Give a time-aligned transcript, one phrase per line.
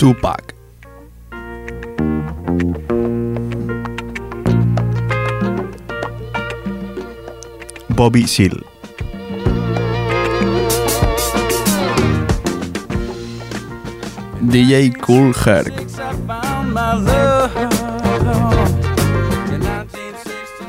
[0.00, 0.54] Tupac.
[7.88, 8.64] Bobby Seale.
[14.40, 15.86] DJ Cool Herc.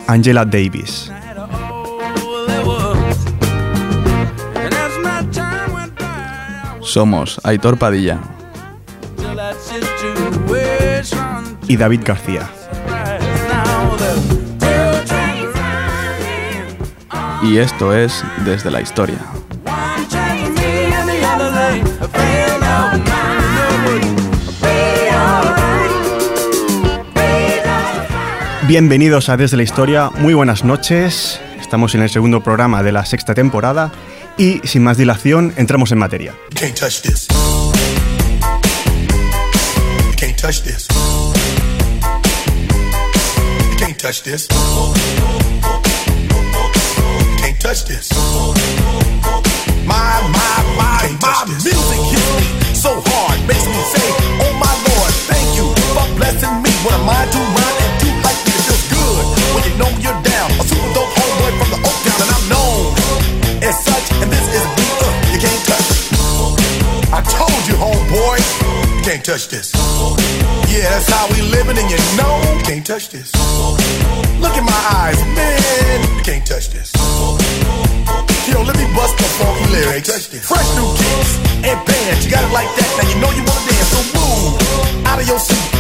[0.08, 1.10] Angela Davis.
[6.82, 8.31] Somos Aitor Padilla
[11.72, 12.50] y David García.
[17.44, 19.20] Y esto es Desde la Historia.
[28.68, 31.40] Bienvenidos a Desde la Historia, muy buenas noches.
[31.62, 33.94] Estamos en el segundo programa de la sexta temporada
[34.38, 36.36] y sin más dilación entramos en materia.
[36.54, 37.28] Can't touch this.
[40.18, 40.91] Can't touch this.
[44.12, 44.48] Touch this.
[47.40, 48.12] Can't touch this.
[49.88, 54.08] My, my, my, my music hits me so hard, makes me say,
[54.44, 55.64] Oh my Lord, thank you
[55.96, 56.72] for blessing me.
[56.84, 58.52] What am I to rhyme and do like me?
[58.52, 59.24] It feels good
[59.56, 60.60] when you know you're down.
[60.60, 62.92] A super dope homeboy from the Oak Town, and I'm known
[63.64, 64.12] as such.
[64.20, 65.88] And this is a beat uh, you can't touch.
[67.16, 68.44] I told you, homeboy,
[68.92, 69.72] you can't touch this.
[70.68, 73.32] Yeah, that's how we living, and you know you can't touch this.
[74.42, 76.92] Look in my eyes, man, you can't touch this.
[78.50, 80.28] Yo, let me bust the funky lyrics.
[80.48, 81.32] Fresh new kicks
[81.64, 82.90] and bands, you got it like that.
[82.98, 85.71] Now you know you wanna dance, so move out of your seat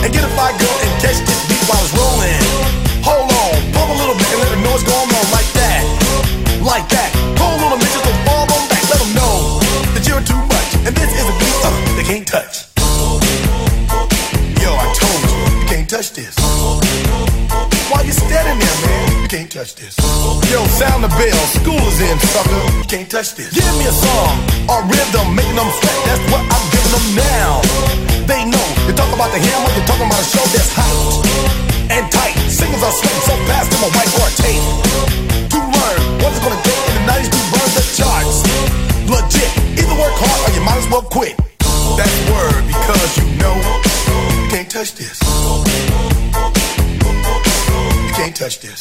[22.31, 22.63] sucker.
[22.87, 23.51] Can't touch this.
[23.51, 24.33] Give me a song
[24.71, 25.97] or rhythm, making them sweat.
[26.07, 27.59] That's what I'm giving them now.
[28.25, 28.67] They know.
[28.87, 31.27] You talk about the hammer, you're talking about a show that's hyped
[31.91, 32.35] and tight.
[32.47, 34.63] Singers are sweating so fast, them a whiteboard tape.
[35.51, 38.37] To learn what's it gonna take in the 90s to burn the charts.
[39.11, 39.51] Legit.
[39.75, 41.35] Either work hard or you might as well quit.
[41.99, 43.55] That's word because you know
[44.39, 45.19] you can't touch this.
[48.07, 48.79] You can't touch this.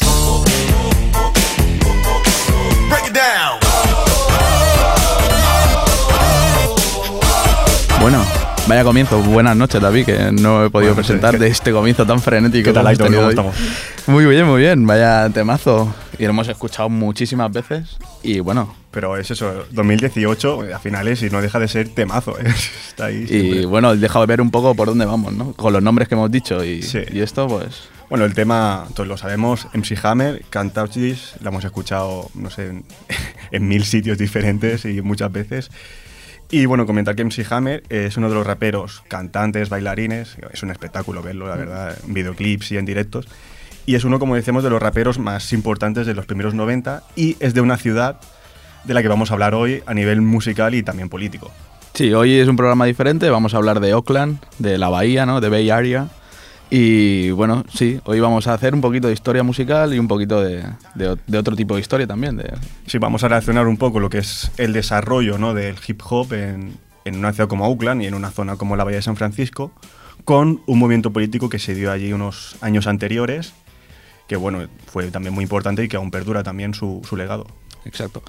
[8.01, 8.25] Bueno,
[8.67, 9.21] vaya comienzo.
[9.21, 12.65] Buenas noches, David, que no he podido presentar de este comienzo tan frenético.
[12.65, 13.13] ¿Qué tal, Aitor?
[13.13, 13.55] ¿Cómo estamos?
[14.07, 14.85] Muy bien, muy bien.
[14.87, 15.93] Vaya temazo.
[16.17, 17.97] Y lo hemos escuchado muchísimas veces.
[18.23, 22.37] Y bueno, Pero es eso, 2018 a finales y no deja de ser temazo.
[22.39, 22.43] ¿eh?
[22.89, 23.23] Está ahí.
[23.23, 23.65] y siempre.
[23.67, 25.53] bueno, he dejado de ver un poco por dónde vamos, ¿no?
[25.53, 26.63] Con los nombres que hemos dicho.
[26.63, 26.99] Y, Sí.
[27.11, 27.83] y esto, pues.
[28.09, 32.49] Bueno, el tema, todos lo sabemos, MC Hammer, Can't Touch This, la hemos escuchado, no
[32.49, 32.83] sé, en,
[33.51, 35.71] en mil sitios diferentes y muchas veces.
[36.51, 40.69] Y bueno, comentar que MC Hammer es uno de los raperos, cantantes, bailarines, es un
[40.69, 43.25] espectáculo verlo, la verdad, en videoclips y en directos.
[43.85, 47.37] Y es uno, como decimos, de los raperos más importantes de los primeros 90 y
[47.39, 48.19] es de una ciudad
[48.83, 51.51] de la que vamos a hablar hoy a nivel musical y también político.
[51.93, 53.29] Sí, hoy es un programa diferente.
[53.29, 55.39] Vamos a hablar de Oakland, de la Bahía, ¿no?
[55.39, 56.09] De Bay Area.
[56.73, 60.41] Y bueno, sí, hoy vamos a hacer un poquito de historia musical y un poquito
[60.41, 60.63] de,
[60.95, 62.37] de otro tipo de historia también.
[62.37, 62.49] De,
[62.87, 65.53] Sí, vamos a relacionar un poco lo que es el desarrollo ¿no?
[65.53, 68.85] del hip hop en, en una ciudad como Auckland y en una zona como la
[68.85, 69.73] Bahía de San Francisco,
[70.23, 73.53] con un movimiento político que se dio allí unos años anteriores,
[74.29, 77.47] que bueno, fue también muy importante y que aún perdura también su, su legado.
[77.83, 78.23] Exacto.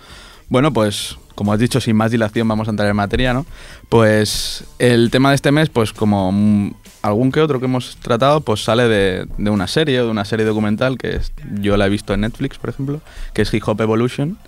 [0.49, 3.47] Bueno, pues como has dicho, sin más dilación vamos a entrar en materia, ¿no?
[3.89, 8.41] Pues el tema de este mes, pues como mm, algún que otro que hemos tratado,
[8.41, 11.87] pues sale de, de una serie o de una serie documental que es- yo la
[11.87, 13.01] he visto en Netflix, por ejemplo,
[13.35, 14.39] que es Hip Hop Evolution.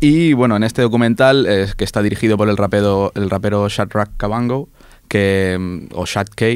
[0.00, 3.68] Y bueno, en este documental, es que está dirigido por el rapero, el rapero
[4.16, 4.68] Kavango,
[5.08, 6.46] que, mm, o Shad K,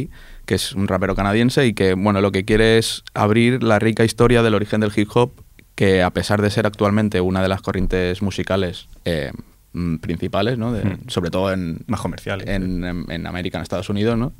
[0.47, 4.05] que es un rapero canadiense y que bueno, lo que quiere es abrir la rica
[4.05, 5.31] historia del origen del hip hop,
[5.77, 9.31] que a pesar de ser actualmente una de las corrientes musicales eh,
[9.73, 10.73] mm, principales, ¿no?
[10.73, 10.99] De- Mm.
[11.09, 12.49] sobre todo en, Más comerciales.
[12.49, 14.33] en, en- en América, en Estados Unidos, ¿no?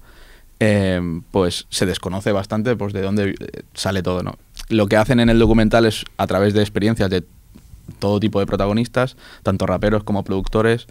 [0.63, 4.37] Eh, pues se desconoce bastante pues, de dónde eh, sale todo, ¿no?
[4.69, 7.25] Lo que hacen en el documental es, a través de experiencias de
[7.99, 10.87] todo tipo de protagonistas, tanto raperos como productores,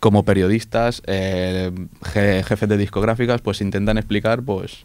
[0.00, 1.72] como periodistas, eh,
[2.14, 4.84] je- jefes de discográficas, pues intentan explicar pues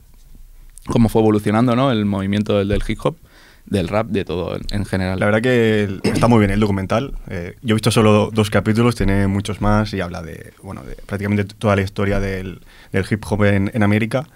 [0.88, 1.92] cómo fue evolucionando ¿no?
[1.92, 3.18] el movimiento del, del hip hop
[3.68, 5.20] del rap, de todo en, en general.
[5.20, 7.14] La verdad que está muy bien el documental.
[7.30, 10.96] Eh, yo he visto solo dos capítulos, tiene muchos más y habla de, bueno, de
[10.96, 14.28] prácticamente toda la historia del, del hip hop en, América.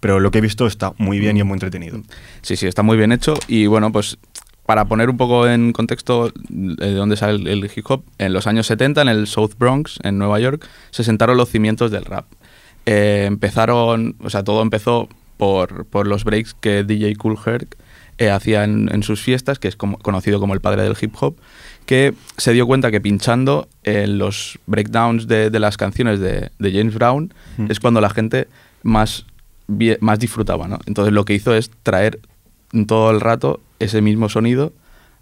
[0.00, 2.00] Pero lo que he visto está muy bien y muy entretenido.
[2.42, 3.34] Sí, sí, está muy bien hecho.
[3.48, 4.18] Y bueno, pues
[4.64, 8.66] para poner un poco en contexto de dónde sale el, hip hop, en los años
[8.66, 12.26] 70, en el South Bronx, en Nueva York, se sentaron los cimientos del rap.
[12.86, 17.76] Eh, empezaron, o sea, todo empezó por, por los breaks que DJ Cool Herc
[18.20, 21.38] eh, hacía en, sus fiestas, que es conocido como el padre del hip hop,
[21.86, 26.72] que se dio cuenta que pinchando en los breakdowns de, de las canciones de, de
[26.72, 27.66] James Brown Mm.
[27.70, 28.46] es cuando la gente
[28.82, 29.26] más,
[30.00, 30.78] más disfrutaba, ¿no?
[30.86, 32.20] Entonces lo que hizo es traer
[32.86, 34.72] todo el rato ese mismo sonido,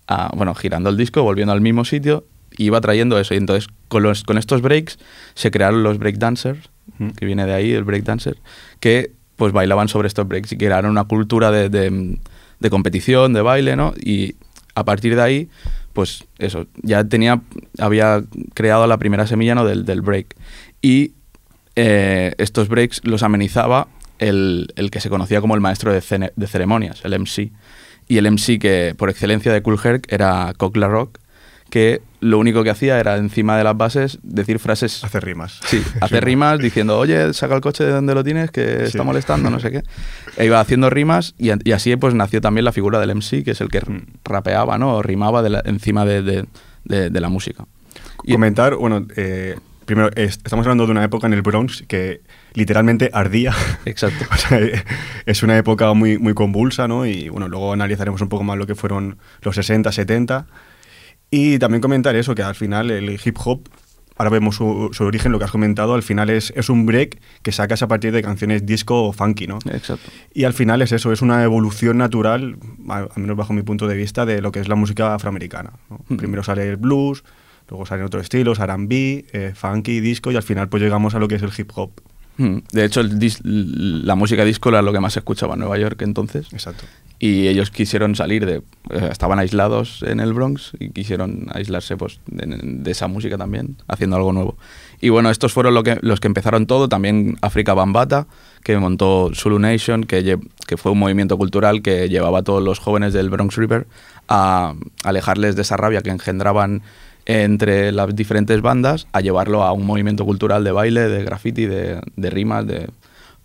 [0.06, 2.24] a- bueno, girando el disco, volviendo al mismo sitio,
[2.56, 3.34] y iba trayendo eso.
[3.34, 4.98] Y entonces con, los, con estos breaks
[5.34, 6.68] se crearon los breakdancers,
[6.98, 7.10] Mm.
[7.10, 8.38] que viene de ahí, el breakdancer,
[8.80, 12.18] que pues bailaban sobre estos breaks y crearon una cultura de, de-
[12.60, 13.92] de competición, de baile, ¿no?
[14.00, 14.34] Y
[14.74, 15.48] a partir de ahí,
[15.98, 17.40] pues eso, ya tenía,
[17.76, 18.22] había
[18.54, 19.64] creado la primera semilla ¿no?
[19.64, 20.36] del, del break.
[20.80, 21.10] Y
[21.74, 23.88] eh, estos breaks los amenizaba
[24.20, 27.50] el, el que se conocía como el maestro de, de ceremonias, el MC.
[28.06, 31.18] Y el MC que por excelencia de Cool Herc era Cock Rock,
[31.70, 35.60] que lo único que hacía era encima de las bases decir frases Hacer rimas.
[35.66, 39.04] Sí, hacer rimas diciendo, oye, saca el coche de donde lo tienes, que está Sí.
[39.04, 39.82] molestando, no sé qué.
[40.36, 43.52] E iba haciendo rimas y, y así pues nació también la figura del MC, que
[43.52, 44.06] es el que Mm.
[44.24, 44.96] rapeaba, ¿no?
[44.96, 46.46] O rimaba de la- encima de, de-
[46.84, 47.66] de- de la música.
[48.24, 52.20] Y- Comentar, bueno, eh, primero, es- estamos hablando de una época en el Bronx que
[52.54, 53.54] literalmente ardía.
[53.84, 54.24] Exacto.
[54.32, 54.82] O sea, eh,
[55.26, 57.06] es una época muy, muy convulsa, ¿no?
[57.06, 60.46] Y bueno, luego analizaremos un poco más lo que fueron los 60, 70.
[61.30, 63.68] Y también comentar eso, que al final el hip hop,
[64.16, 67.20] ahora vemos su, su origen, lo que has comentado, al final es, es un break
[67.42, 69.58] que sacas a partir de canciones disco o funky, ¿no?
[69.70, 70.10] Exacto.
[70.32, 72.56] Y al final es eso, es una evolución natural,
[72.88, 75.72] al menos bajo mi punto de vista, de lo que es la música afroamericana.
[75.90, 76.00] ¿no?
[76.08, 76.16] Mm.
[76.16, 77.22] Primero sale el blues,
[77.68, 81.28] luego salen otros estilos, R&B, eh, funky, disco, y al final pues llegamos a lo
[81.28, 81.90] que es el hip hop.
[82.38, 82.58] Mm.
[82.72, 85.76] De hecho, el dis- la música disco era lo que más se escuchaba en Nueva
[85.78, 86.46] York entonces.
[86.52, 86.84] Exacto.
[87.20, 88.62] Y ellos quisieron salir de...
[88.90, 94.16] eh, estaban aislados en el Bronx y quisieron aislarse pues, de, esa música también, haciendo
[94.16, 94.56] algo nuevo.
[95.00, 96.88] Y bueno, estos fueron lo que, los que empezaron todo.
[96.88, 98.28] También África Bambata,
[98.62, 102.78] que montó Zulu Nation, que, que fue un movimiento cultural que llevaba a todos los
[102.78, 103.88] jóvenes del Bronx River
[104.28, 106.82] a alejarles de esa rabia que engendraban
[107.26, 112.00] entre las diferentes bandas, a llevarlo a un movimiento cultural de baile, de graffiti, de
[112.30, 112.88] rimas, de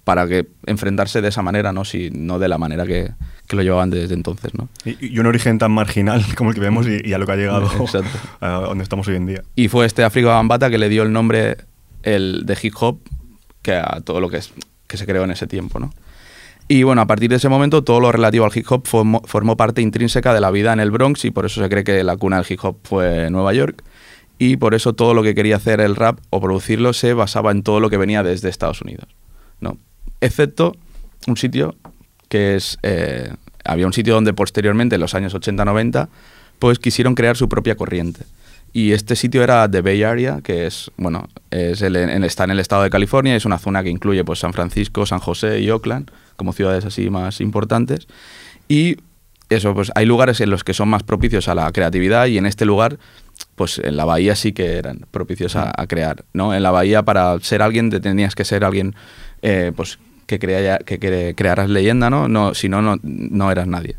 [0.04, 1.86] para que enfrentarse de esa manera, ¿no?
[1.86, 3.12] Si, no de la manera que,
[3.48, 4.68] que lo llevaban desde entonces, ¿no?
[4.84, 7.32] Y, y un origen tan marginal como el que vemos y, y a lo que
[7.32, 8.18] ha llegado Exacto.
[8.42, 9.44] a donde estamos hoy en día.
[9.56, 11.58] Y fue este África Bambata que le dio el nombre
[12.04, 13.00] el de hip hop
[13.62, 14.54] que a todo lo que, es,
[14.88, 15.92] que se creó en ese tiempo, ¿no?
[16.68, 19.58] Y bueno, a partir de ese momento todo lo relativo al hip hop formó, formó
[19.58, 22.16] parte intrínseca de la vida en el Bronx y por eso se cree que la
[22.18, 23.84] cuna del hip hop fue Nueva York.
[24.40, 27.64] Y por eso todo lo que quería hacer el rap o producirlo se basaba en
[27.64, 29.08] todo lo que venía desde Estados Unidos,
[29.60, 29.78] ¿no?
[30.22, 30.76] Excepto
[31.28, 31.76] un sitio
[32.30, 32.78] que es...
[32.84, 33.34] eh,
[33.66, 36.10] había un sitio donde posteriormente, en los años 80-90,
[36.60, 38.26] pues quisieron crear su propia corriente.
[38.74, 42.60] Y este sitio era The Bay Area, que es, bueno, es el- está en el
[42.60, 46.10] estado de California, es una zona que incluye pues, San Francisco, San José y Oakland,
[46.36, 48.08] como ciudades así más importantes.
[48.68, 48.98] Y
[49.50, 52.46] eso, pues hay lugares en los que son más propicios a la creatividad y en
[52.48, 52.98] este lugar,
[53.56, 56.54] pues en la bahía sí que eran propicios a, a crear, ¿no?
[56.54, 58.96] En la bahía para ser alguien te tenías que ser alguien,
[59.42, 62.28] eh, pues que, crea, que, cre- crearas leyenda, ¿no?
[62.28, 63.96] no si no, no, no eras nadie.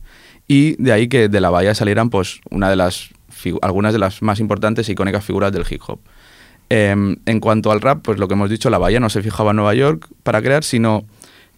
[0.49, 3.11] Y de ahí que de la bahía salieran, pues, una de las
[3.61, 6.01] algunas de las más importantes e icónicas figuras del hip hop.
[6.71, 9.51] Em, en cuanto al rap, pues lo que hemos dicho, la bahía no se fijaba
[9.51, 11.05] en Nueva York para crear, sino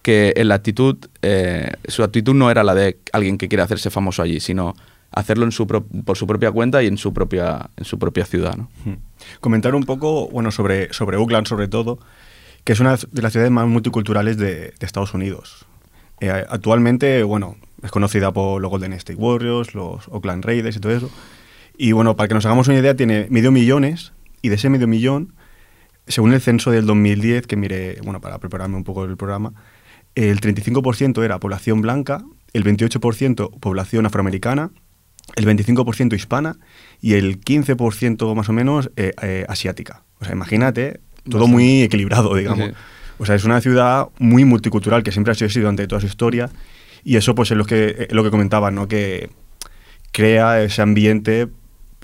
[0.01, 3.89] que en la actitud, eh, su actitud no era la de alguien que quiere hacerse
[3.89, 4.75] famoso allí, sino
[5.11, 8.25] hacerlo en su pro- por su propia cuenta y en su propia, en su propia
[8.25, 8.55] ciudad.
[8.57, 8.69] ¿no?
[8.85, 8.95] Mm.
[9.39, 11.99] Comentar un poco, bueno, sobre, Oakland sobre todo,
[12.63, 15.65] que es una de las ciudades más multiculturales de, de Estados Unidos.
[16.19, 20.91] Eh, actualmente, bueno, es conocida por los Golden State Warriors, los Oakland Raiders y todo
[20.91, 21.09] eso.
[21.77, 24.87] Y bueno, para que nos hagamos una idea, tiene medio millones y de ese medio
[24.87, 25.33] millón,
[26.07, 29.53] según el censo del 2010, que miré, bueno, para prepararme un poco el programa,
[30.15, 32.23] el 35% era población blanca,
[32.53, 34.71] el 28% población afroamericana,
[35.35, 36.57] el 25% hispana
[37.01, 40.03] y el 15% más o menos eh, eh, asiática.
[40.19, 41.51] O sea, imagínate, todo Bastante.
[41.51, 42.69] muy equilibrado, digamos.
[42.69, 42.73] Sí.
[43.19, 46.07] O sea, es una ciudad muy multicultural que siempre ha sido así durante toda su
[46.07, 46.49] historia
[47.03, 48.87] y eso pues es lo que, es lo que comentaba, ¿no?
[48.87, 49.29] Que
[50.11, 51.47] crea ese ambiente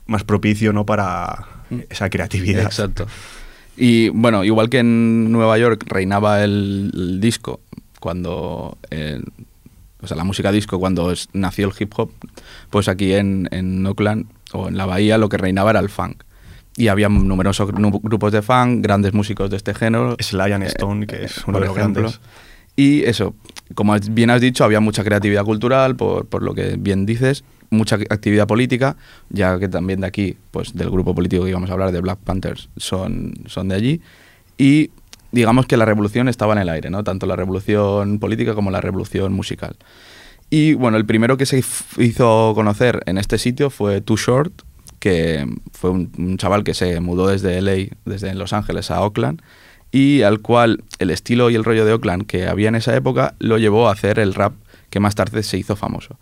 [0.05, 0.85] más propicio, ¿no?
[0.85, 1.47] Para
[1.89, 2.63] esa creatividad.
[2.63, 3.07] Exacto.
[3.75, 7.61] Y bueno, igual que en Nueva York reinaba el, el disco
[7.99, 9.21] cuando eh,
[10.03, 12.11] o sea, la música disco cuando es- nació el hip hop,
[12.69, 16.23] pues aquí en, en Oakland o en la bahía lo que reinaba era el funk.
[16.75, 20.15] Y había numerosos gru- grupos de funk, grandes músicos de este género.
[20.19, 22.01] Sly and Stone, que es uno por de los ejemplo.
[22.03, 22.19] grandes.
[22.75, 23.35] Y eso,
[23.75, 27.95] como bien has dicho, había mucha creatividad cultural, por, por lo que bien dices, mucha
[28.09, 28.97] actividad política,
[29.29, 32.17] ya que también de aquí, pues del grupo político que íbamos a hablar, de Black
[32.23, 34.01] Panthers, son, son de allí.
[34.57, 34.89] Y
[35.33, 37.03] digamos que la revolución estaba en el aire, ¿no?
[37.03, 39.75] Tanto la revolución política como la revolución musical.
[40.51, 41.63] Y bueno, el primero que se
[41.97, 44.53] hizo conocer en este sitio fue Too Short,
[44.99, 49.41] que fue un, chaval que se mudó desde LA, desde Los Ángeles a Oakland,
[49.91, 53.33] y al cual el estilo y el rollo de Oakland que había en esa época
[53.39, 54.53] lo llevó a hacer el rap
[54.91, 56.19] que más tarde se hizo famoso.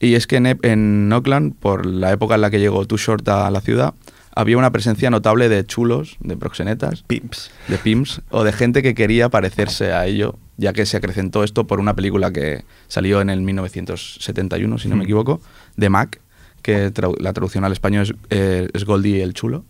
[0.00, 3.28] Y es que en, en Oakland, por la época en la que llegó Too Short
[3.28, 3.94] a la ciudad,
[4.38, 7.50] había una presencia notable de chulos, de proxenetas, Pimps.
[7.66, 11.66] de pimps o de gente que quería parecerse a ello, ya que se acrecentó esto
[11.66, 15.04] por una película que salió en el 1971, si no me Mm.
[15.06, 15.40] equivoco,
[15.76, 16.20] de Mac,
[16.62, 19.64] que trau- la traducción al español es, eh, es Goldie el chulo,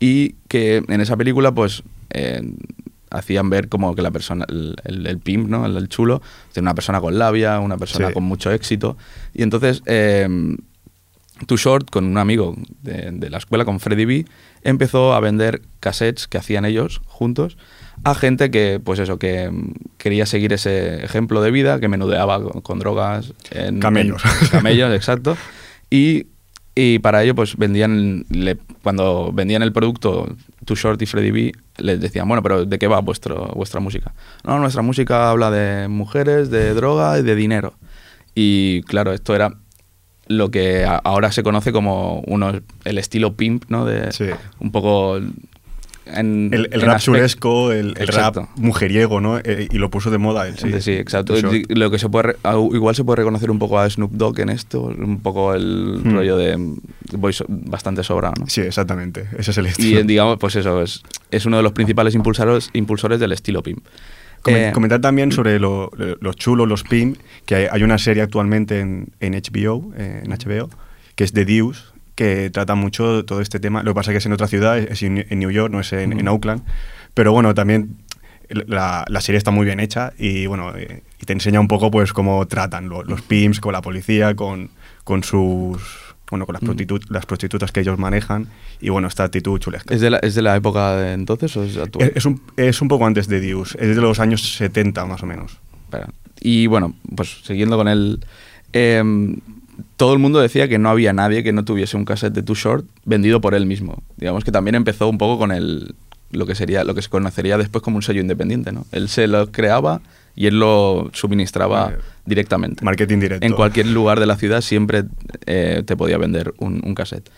[0.00, 2.40] y que en esa película pues eh,
[3.10, 5.66] hacían ver como que la persona, el, el- el pimp, ¿no?
[5.66, 6.22] el, el chulo,
[6.56, 8.14] una persona con labia, una persona Sí.
[8.14, 8.96] con mucho éxito,
[9.34, 9.82] y entonces...
[9.84, 10.56] eh,
[11.46, 14.24] Too Short, con un amigo de, de la escuela, con Freddy B,
[14.62, 17.56] empezó a vender cassettes que hacían ellos juntos
[18.04, 22.42] a gente que, pues eso, que mm, quería seguir ese ejemplo de vida, que menudeaba
[22.42, 23.32] con, con drogas.
[23.50, 24.22] En, Camellos.
[24.42, 25.36] en- camellos, exacto.
[25.90, 26.26] Y,
[26.74, 30.28] y para ello, pues vendían, le- cuando vendían el producto,
[30.66, 34.12] Too Short y Freddy B, les decían, bueno, pero ¿de qué va vuestro, vuestra música?
[34.44, 37.74] No, nuestra música habla de mujeres, de droga y de dinero.
[38.34, 39.54] Y claro, esto era
[40.28, 42.52] lo que ahora se conoce como uno,
[42.84, 43.84] el estilo pimp, ¿no?
[43.84, 44.24] De Sí.
[44.60, 45.18] un poco
[46.08, 49.38] en, El, el en rap chulesco, el, el rap mujeriego, ¿no?
[49.38, 50.70] Eh, y lo puso de moda él, sí.
[50.80, 51.34] Sí, exacto.
[51.68, 52.36] Lo que se puede
[52.72, 56.14] igual se puede reconocer un poco a Snoop Dogg en esto, un poco el Hmm.
[56.14, 56.56] rollo de
[57.12, 58.46] voy bastante sobrado, ¿no?
[58.46, 59.28] Sí, exactamente.
[59.36, 60.00] Ese es el Y estilo.
[60.00, 61.02] eh, digamos, pues eso, es,
[61.32, 63.84] es uno de los principales impulsores, impulsores del estilo pimp.
[64.46, 67.98] Comen- Eh, comentar también sobre lo- lo- los chulos, los pimp, que hay, hay una
[67.98, 70.68] serie actualmente en, en HBO, eh, en HBO,
[71.14, 71.82] que es The Deuce,
[72.14, 73.82] que trata mucho todo este tema.
[73.82, 75.80] Lo que pasa es que es en otra ciudad, es en, en New York, no
[75.80, 76.26] es en.
[76.28, 76.62] Oakland.
[77.14, 77.96] Pero bueno, también
[78.48, 81.90] la, la serie está muy bien hecha y bueno, eh, y te enseña un poco
[81.90, 84.70] pues cómo tratan lo- los pimps con la policía, con,
[85.04, 85.82] con sus...
[86.30, 88.48] Bueno, con las, prostitu- las prostitutas que ellos manejan
[88.80, 89.94] y bueno, esta actitud chulesca.
[89.94, 92.08] ¿Es de, la, ¿Es de la época de entonces o es actual?
[92.08, 95.22] Es, es un, es un poco antes de Deuce, es de los años 70 más
[95.22, 95.58] o menos.
[95.84, 96.08] Espera.
[96.40, 98.24] Y bueno, pues siguiendo con el...
[98.72, 99.36] em,
[99.96, 102.54] todo el mundo decía que no había nadie que no tuviese un cassette de Too
[102.54, 104.02] Short vendido por él mismo.
[104.16, 105.94] Digamos que también empezó un poco con el
[106.32, 108.84] lo que sería lo que se conocería después como un sello independiente, ¿no?
[108.90, 110.00] Él se lo creaba
[110.36, 112.84] y él lo suministraba Eh, directamente.
[112.84, 113.46] Marketing directo.
[113.46, 115.04] En cualquier lugar de la ciudad siempre
[115.46, 117.30] eh, te podía vender un, un cassette.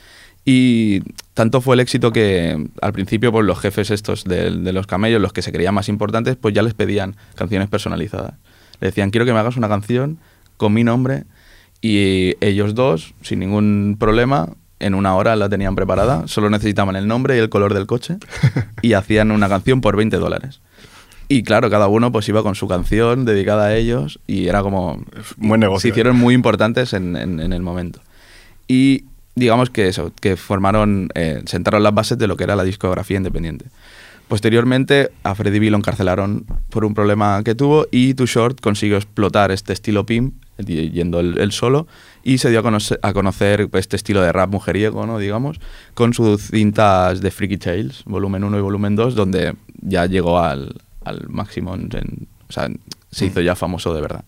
[0.45, 1.01] Y
[1.35, 5.21] tanto fue el éxito que al principio pues, los jefes estos de, de los camellos,
[5.21, 8.35] los que se creían más importantes, pues ya les pedían canciones personalizadas.
[8.81, 10.19] Le decían, quiero que me hagas una canción
[10.57, 11.25] con mi nombre
[11.83, 14.49] y ellos dos, sin ningún problema,
[14.81, 18.17] en una hora la tenían preparada, solo necesitaban el nombre y el color del coche
[18.83, 20.61] y hacían una canción por 20 dólares.
[21.29, 25.05] Y claro, cada uno pues iba con su canción dedicada a ellos y era como...
[25.37, 25.81] Buen negocio.
[25.83, 28.01] Se hicieron muy importantes en, en- en el momento.
[28.67, 29.05] Y
[29.35, 33.19] digamos que eso, que formaron, eh, sentaron las bases de lo que era la discografía
[33.19, 33.67] independiente.
[34.27, 38.97] Posteriormente a Freddie B lo encarcelaron por un problema que tuvo y Too Short consiguió
[38.97, 40.35] explotar este estilo pimp,
[40.67, 41.87] yendo él solo,
[42.25, 45.19] y se dio a conocer, a conocer este estilo de rap mujeriego, ¿no?
[45.19, 45.61] digamos,
[45.95, 50.75] con sus cintas de Freaky Tales, volumen 1 y volumen 2, donde ya llegó al,
[51.09, 52.69] al máximo, en- en- o sea,
[53.11, 54.25] se hizo ya famoso de verdad.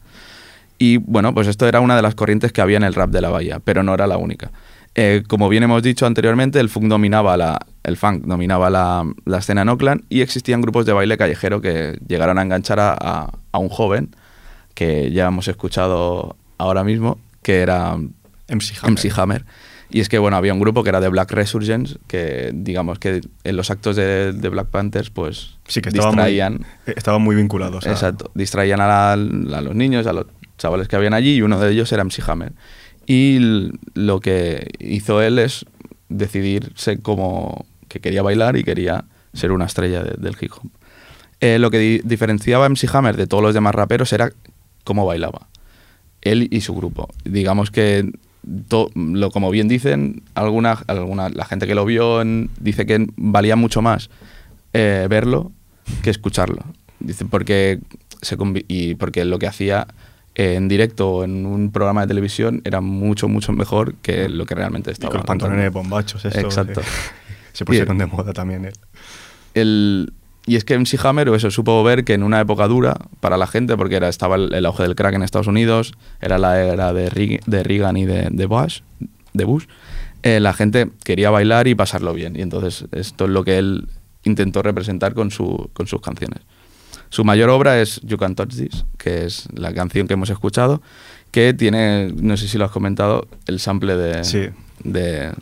[0.79, 3.21] Y bueno, pues esto era una de las corrientes que había en el rap de
[3.21, 4.51] la bahía, pero no era la única.
[4.95, 9.39] Eh, como bien hemos dicho anteriormente, el funk dominaba la, el funk dominaba la, la
[9.39, 13.31] escena en Oakland y existían grupos de baile callejero que llegaron a enganchar a, a-
[13.53, 14.15] a un joven
[14.75, 17.97] que ya hemos escuchado ahora mismo, que era
[18.49, 18.91] MC Hammer.
[18.93, 19.45] MC Hammer.
[19.91, 23.21] Y es que, bueno, había un grupo que era de Black Resurgence, que digamos que
[23.45, 26.55] en los actos de, de Black Panthers, pues Sí, que distraían.
[26.59, 27.87] muy, eh, estaban muy vinculados.
[27.87, 29.13] a- Exacto, distraían a, la-
[29.59, 30.27] a los niños, a los
[30.59, 32.53] chavales que habían allí, y uno de ellos era MC Hammer.
[33.07, 35.67] Y lo que hizo él es
[36.09, 40.71] decidirse como que quería bailar y quería ser una estrella de- del hip hop.
[41.41, 44.31] Eh, lo que di- diferenciaba a MC Hammer de todos los demás raperos era
[44.85, 45.49] cómo bailaba.
[46.21, 47.09] Él y su grupo.
[47.25, 48.11] Digamos que,
[48.69, 53.07] to- lo, como bien dicen, alguna, alguna, la gente que lo vio en- dice que
[53.17, 54.11] valía mucho más
[54.73, 55.53] eh, verlo
[56.03, 56.65] que escucharlo.
[57.01, 57.81] Dice, porque,
[58.23, 58.37] se
[58.69, 59.87] y porque lo que hacía
[60.35, 64.47] eh, en directo o en un programa de televisión era mucho, mucho mejor que lo
[64.47, 65.11] que realmente Y estaba.
[65.11, 66.81] con los pantalones bombachos, estos, Exacto.
[66.81, 66.85] eh,
[67.53, 68.67] se pusieron de moda también.
[68.67, 68.73] eh.
[69.55, 70.13] el,
[70.51, 73.37] y es que MC Hammer o eso supo ver que en una época dura para
[73.37, 76.61] la gente, porque era, estaba el, el auge del crack en Estados Unidos, era la
[76.61, 78.81] era de, de Reagan y de, de Bush,
[79.33, 79.67] de Bush
[80.25, 82.35] eh, la gente quería bailar y pasarlo bien.
[82.35, 83.87] Y entonces esto es lo que él
[84.25, 86.41] intentó representar con, su, con sus canciones.
[87.11, 90.83] Su mayor obra es You Can Touch This, que es la canción que hemos escuchado,
[91.31, 94.49] que tiene, no sé si lo has comentado, el sample de, Sí.
[94.83, 95.33] de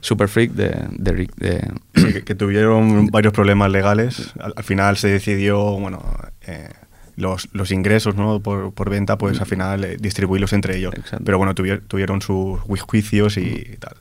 [0.00, 1.72] Super Freak de, de, Rick- de-
[2.12, 4.32] que, que tuvieron varios problemas legales.
[4.40, 6.02] Al, al final se decidió, bueno,
[6.46, 6.68] eh,
[7.16, 8.40] los, los ingresos ¿no?
[8.40, 10.94] por, por venta, pues al final eh, distribuirlos entre ellos.
[10.96, 11.24] Exacto.
[11.24, 13.94] Pero bueno, tuvier- tuvieron sus ju- juicios y tal.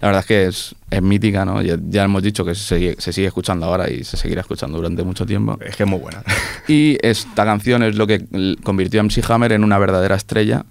[0.00, 1.62] La verdad es que es, es mítica, ¿no?
[1.62, 4.76] Ya, ya hemos dicho que se sigue, se sigue escuchando ahora y se seguirá escuchando
[4.76, 5.58] durante mucho tiempo.
[5.64, 6.22] Es que es muy buena.
[6.68, 8.26] Y esta canción es lo que
[8.62, 10.66] convirtió a MC Hammer en una verdadera estrella,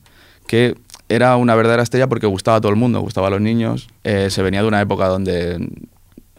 [0.48, 0.76] que
[1.10, 3.88] era una verdadera estrella porque gustaba a todo el mundo, gustaba a los niños.
[4.04, 5.70] Eh, se venía de una época donde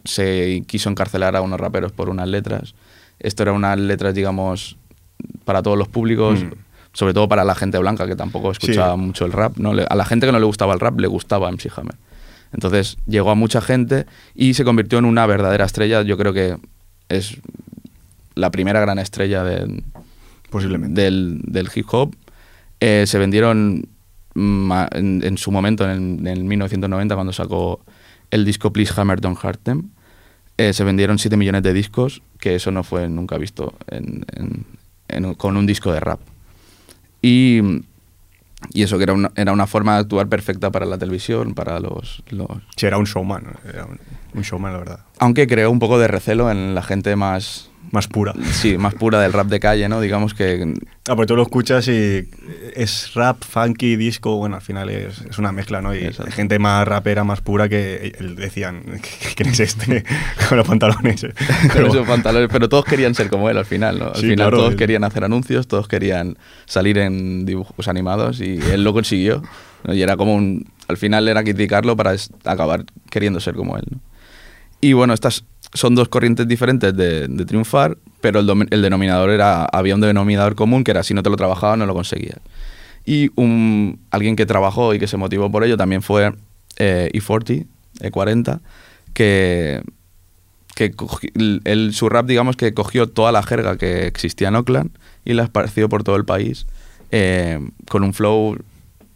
[0.04, 2.74] se quiso encarcelar a unos raperos por unas letras.
[3.18, 4.76] Esto era unas letras, digamos,
[5.44, 6.50] para todos los públicos, Mm.
[6.92, 9.00] sobre todo para la gente blanca que tampoco escuchaba Sí.
[9.00, 9.56] mucho el rap.
[9.56, 9.72] ¿no?
[9.88, 11.94] A la gente que no le gustaba el rap le gustaba MC Hammer.
[12.52, 16.02] Entonces llegó a mucha gente y se convirtió en una verdadera estrella.
[16.02, 16.56] Yo creo que
[17.08, 17.36] es
[18.34, 19.82] la primera gran estrella de,
[20.50, 21.00] Posiblemente.
[21.00, 22.14] del, del hip hop.
[22.80, 23.88] Eh, se vendieron
[24.36, 27.80] en, en su momento, en el, en el 1990, cuando sacó
[28.30, 29.90] el disco Please Hammer Don't Hurt Them.
[30.58, 34.64] eh, se vendieron 7 millones de discos, que eso no fue nunca visto en- en-
[35.08, 36.18] en- con un disco de rap.
[37.22, 37.60] Y,
[38.72, 41.78] y eso que era una, era una forma de actuar perfecta para la televisión, para
[41.80, 42.46] los, los...
[42.76, 43.44] Sí, era un showman.
[43.68, 43.98] Era un,
[44.34, 45.00] un showman, la verdad.
[45.18, 47.70] Aunque creó un poco de recelo en la gente más...
[47.92, 48.34] Más pura.
[48.52, 50.00] Sí, más pura del rap de calle, ¿no?
[50.00, 50.74] Digamos que
[51.08, 52.28] Ah, porque tú lo escuchas y
[52.74, 55.94] es rap, funky, disco, bueno, al final es, es una mezcla, ¿no?
[55.94, 56.24] Y Exacto.
[56.26, 58.82] hay gente más rapera, más pura que decían,
[59.36, 60.04] ¿quién es este?
[60.48, 61.22] Con los pantalones.
[61.22, 61.32] con
[61.72, 64.06] Pero- esos pantalones, pero todos querían ser como él al final, ¿no?
[64.08, 68.40] Al Sí, final claro, todos es- querían hacer anuncios, todos querían salir en dibujos animados
[68.40, 69.42] y él lo consiguió.
[69.84, 69.94] ¿no?
[69.94, 70.66] Y era como un...
[70.88, 74.00] Al final era criticarlo para acabar queriendo ser como él, ¿no?
[74.80, 75.44] Y bueno, estas
[75.76, 79.64] son dos corrientes diferentes de, de triunfar, pero el, el denominador era...
[79.66, 82.38] Había un denominador común que era si no te lo trabajabas no lo conseguías.
[83.04, 86.32] Y un, alguien que trabajó y que se motivó por ello también fue
[86.78, 87.66] eh, E40,
[88.00, 88.60] E40,
[89.14, 89.82] que
[90.74, 91.32] que cogi-
[91.64, 94.90] el, su rap, digamos, que cogió toda la jerga que existía en Oakland
[95.24, 96.66] y la esparció por todo el país
[97.12, 98.58] eh, con un flow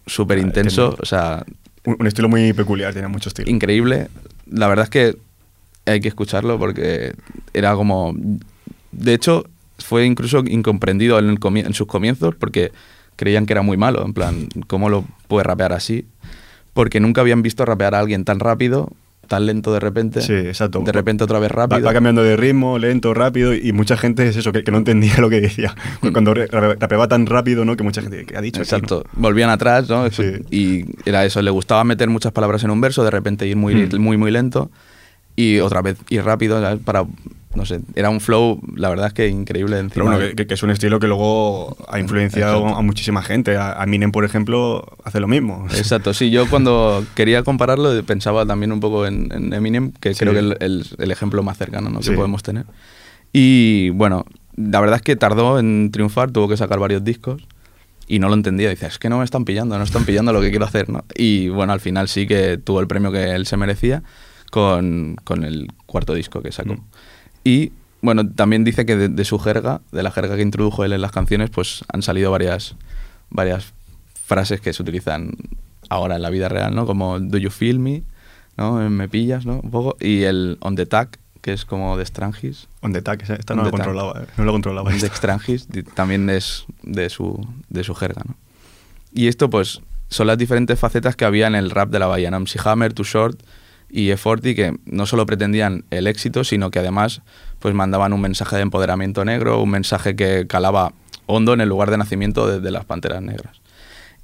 [0.07, 1.03] súper intenso, entiendo.
[1.03, 1.44] o sea,
[1.85, 3.51] un, un estilo muy peculiar, tiene mucho estilo.
[3.51, 4.09] increíble.
[4.51, 5.16] La verdad es que
[5.87, 7.14] hay que escucharlo porque
[7.55, 8.14] era como...
[8.93, 9.45] De hecho,
[9.79, 12.73] fue incluso incomprendido en, el comie- en sus comienzos porque
[13.16, 16.07] creían que era muy malo, en plan, ¿cómo lo puede rapear así?
[16.73, 18.90] Porque nunca habían visto rapear a alguien tan rápido,
[19.29, 20.23] tan lento de repente.
[20.23, 20.81] Sí, exacto.
[20.81, 21.83] De repente otra vez Va, rápido.
[21.87, 25.19] va cambiando de ritmo, lento, rápido, y mucha gente es eso, que, que no entendía
[25.19, 25.75] lo que decía.
[26.01, 27.77] Cu- Cuando rapeaba tan rápido, ¿no?
[27.77, 28.61] Que mucha gente, ¿qué ha dicho?
[28.61, 28.77] aquí, no?".
[28.77, 29.05] Exacto.
[29.12, 30.11] Volvían atrás, ¿no?
[30.11, 30.25] Sí.
[30.51, 33.75] Y era eso, le gustaba meter muchas palabras en un verso, de repente ir muy,
[33.75, 34.01] Hmm.
[34.01, 34.71] muy, muy lento
[35.37, 36.81] y otra vez ir rápido ¿sabes?
[36.85, 37.05] para,
[37.55, 39.95] no sé, era un flow, la verdad es que increíble encima.
[39.95, 42.79] Pero bueno, que, que- que es un estilo que luego ha influenciado Exacto.
[42.79, 43.57] a muchísima gente.
[43.57, 45.66] A, a Eminem, por ejemplo, hace lo mismo.
[45.75, 50.21] Exacto, sí, yo cuando quería compararlo pensaba también un poco en, en Eminem, que Sí.
[50.21, 51.99] creo que es el, el- el ejemplo más cercano ¿no?
[52.01, 52.12] que Sí.
[52.14, 52.66] podemos tener.
[53.33, 54.25] Y bueno,
[54.57, 57.47] la verdad es que tardó en triunfar, tuvo que sacar varios discos
[58.07, 58.69] y no lo entendía.
[58.71, 60.88] Dice, es que no me están pillando, no están pillando lo que quiero hacer.
[60.88, 61.05] ¿no?
[61.14, 64.03] Y bueno, al final sí que tuvo el premio que él se merecía
[64.51, 66.75] con, con el cuarto disco que sacó.
[66.75, 66.85] Mm.
[67.45, 70.93] Y bueno, también dice que de, de su jerga, de la jerga que introdujo él
[70.93, 72.75] en las canciones, pues han salido varias,
[73.31, 73.73] varias
[74.25, 75.33] frases que se utilizan
[75.89, 76.87] ahora en la vida real, ¿no?
[76.87, 78.03] Como Do you feel me?
[78.57, 78.75] ¿no?
[78.91, 79.61] Me pillas, ¿no?
[79.61, 79.97] Un poco.
[80.01, 82.69] Y el on the tag, que es como de Strangis.
[82.83, 84.23] On the esa- esta no controlaba.
[84.23, 84.91] eh, No lo controlaba.
[84.93, 84.99] de.
[85.09, 88.35] Strangis también es de su, de su jerga, ¿no?
[89.13, 92.31] Y esto, pues, son las diferentes facetas que había en el rap de la bahía,
[92.31, 92.39] ¿no?
[92.41, 93.41] MC Hammer, Too Short
[93.90, 97.22] y E40, que no solo pretendían el éxito, sino que además,
[97.59, 100.92] pues, mandaban un mensaje de empoderamiento negro, un mensaje que calaba
[101.26, 103.61] hondo en el lugar de nacimiento de, de las Panteras Negras.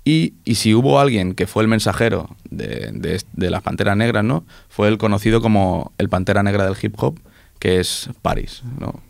[0.05, 4.23] Y, y si hubo alguien que fue el mensajero de, de de las Panteras Negras,
[4.25, 4.45] ¿no?
[4.69, 7.19] Fue el conocido como el Pantera Negra del hip hop,
[7.59, 9.01] que es Paris, ¿no?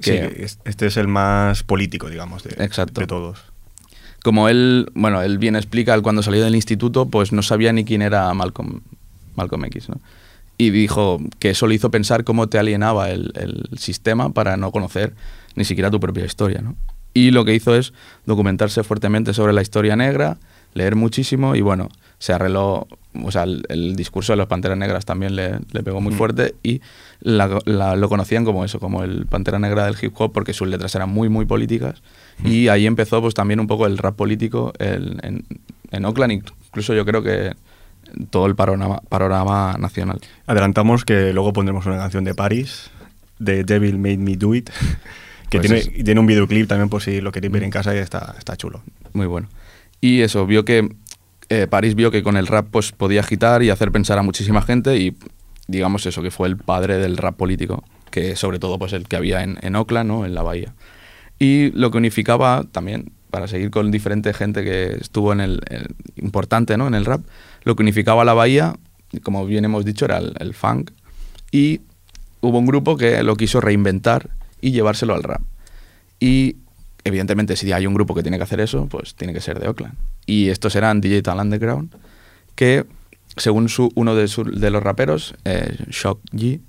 [0.00, 3.00] Sí, Que- es- este es el más político, digamos, de, Exacto.
[3.00, 3.38] de todos.
[4.24, 7.84] como él, bueno, él bien explica, él cuando salió del instituto, pues no sabía ni
[7.84, 8.80] quién era Malcolm,
[9.34, 10.00] Malcolm X, ¿no?
[10.58, 14.70] Y dijo que eso le hizo pensar cómo te alienaba el, el sistema para no
[14.72, 15.14] conocer
[15.54, 16.76] ni siquiera tu propia historia, ¿no?
[17.14, 17.92] Y lo que hizo es
[18.26, 20.38] documentarse fuertemente sobre la historia negra,
[20.74, 21.88] leer muchísimo y bueno,
[22.18, 22.86] se arregló,
[23.24, 26.16] o sea, el, el discurso de los Panteras Negras también le, le pegó muy Mm.
[26.16, 26.80] fuerte y
[27.20, 30.68] la- la- lo conocían como eso, como el Pantera Negra del hip hop porque sus
[30.68, 32.00] letras eran muy, muy políticas
[32.44, 35.44] y ahí empezó pues también un poco el rap político en,
[35.90, 37.54] en Oakland, incluso yo creo que
[38.30, 40.20] todo el panorama, panorama nacional.
[40.46, 42.90] Adelantamos que luego pondremos una canción de Paris,
[43.38, 44.70] de Devil Made Me Do It,
[45.50, 47.94] que Pues tiene, es- tiene un videoclip también por si lo queréis ver en casa
[47.94, 48.82] y está, está chulo.
[49.12, 49.48] Muy bueno.
[50.00, 50.88] Y eso, vio que
[51.48, 54.62] eh, París vio que con el rap pues podía agitar y hacer pensar a muchísima
[54.62, 55.16] gente y
[55.66, 59.16] digamos eso, que fue el padre del rap político, que sobre todo pues el que
[59.16, 60.24] había en, en Oakland, ¿no?
[60.24, 60.74] en la bahía.
[61.38, 65.94] Y lo que unificaba también, para seguir con diferente gente que estuvo en el, el-
[66.16, 66.86] importante ¿no?
[66.86, 67.22] en el rap,
[67.64, 68.74] lo que unificaba la bahía,
[69.22, 70.90] como bien hemos dicho, era el, el funk.
[71.52, 71.80] Y
[72.40, 75.42] hubo un grupo que lo quiso reinventar y llevárselo al rap.
[76.20, 76.56] Y
[77.04, 79.68] evidentemente, si hay un grupo que tiene que hacer eso, pues tiene que ser de
[79.68, 79.94] Oakland.
[80.26, 81.94] Y estos eran Digital Underground,
[82.54, 82.84] que
[83.36, 86.60] según su, uno de, su- de los raperos, eh, Shock G,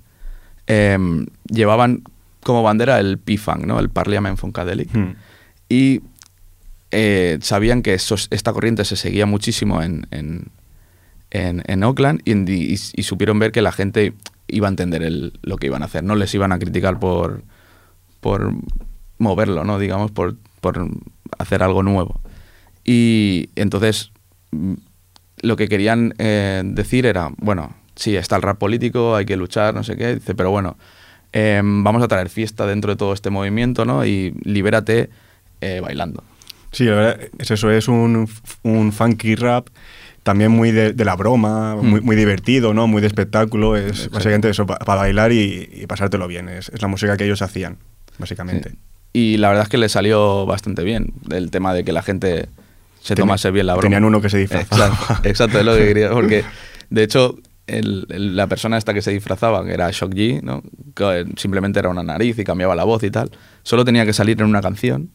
[0.66, 2.02] em, llevaban
[2.42, 3.78] como bandera el P-Funk, ¿no?
[3.78, 4.90] el Parliament Funkadelic.
[4.96, 5.14] Hmm.
[5.68, 6.00] Y
[6.92, 10.48] eh, sabían que esta corriente se seguía muchísimo en, en,
[11.30, 14.14] en- en Oakland y, supieron ver que la gente
[14.48, 16.04] iba a entender lo que iban a hacer.
[16.04, 17.42] No les iban a criticar por,
[18.20, 18.52] por
[19.18, 19.78] moverlo, ¿no?
[19.78, 20.86] Digamos, por, por
[21.38, 22.20] hacer algo nuevo.
[22.84, 24.10] Y entonces
[24.50, 24.74] mm,
[25.42, 29.74] lo que querían eh, decir era, bueno, sí, está el rap político, hay que luchar,
[29.74, 30.76] no sé qué, dice, pero bueno,
[31.32, 34.04] em, vamos a traer fiesta dentro de todo este movimiento, ¿no?
[34.04, 35.10] Y libérate
[35.60, 36.22] eh, bailando.
[36.72, 38.28] Sí, la verdad es eso, es un,
[38.62, 39.68] un funky rap
[40.22, 41.86] también muy de, de la broma, Hmm.
[41.86, 42.86] muy, muy divertido, ¿no?
[42.86, 44.10] Muy de espectáculo, es Exacto.
[44.14, 47.78] básicamente eso, para bailar y, y pasártelo bien, es, es la música que ellos hacían,
[48.18, 48.70] básicamente.
[48.70, 48.76] Sí.
[49.14, 52.48] Y la verdad es que le salió bastante bien el tema de que la gente
[53.02, 53.82] se Tenía- tomase bien la broma.
[53.86, 54.86] tenían uno que se disfrazaba.
[54.86, 56.10] Exacto, exacto, es lo que quería.
[56.10, 56.44] Porque,
[56.88, 60.62] de hecho, el- el- la persona esta que se disfrazaba, que era Shock G, ¿no?
[60.94, 63.30] que simplemente era una nariz y cambiaba la voz y tal,
[63.64, 65.10] solo tenía que salir en una canción,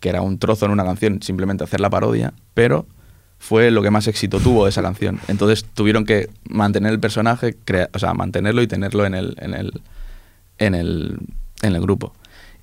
[0.00, 2.86] que era un trozo en una canción, simplemente hacer la parodia, pero
[3.38, 5.20] fue lo que más éxito tuvo esa canción.
[5.28, 9.54] Entonces tuvieron que mantener el personaje, crea- o sea, mantenerlo y tenerlo en el, en
[9.54, 9.80] el,
[10.58, 11.18] en el,
[11.62, 12.12] en el grupo.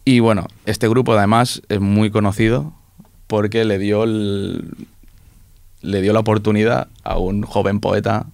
[0.05, 2.73] Y bueno, este grupo además es muy conocido
[3.27, 4.71] porque le dio el-
[5.81, 8.25] le dio la oportunidad a un joven poeta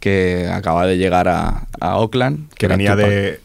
[0.00, 3.40] que acaba de llegar a, a Oakland, que venía de,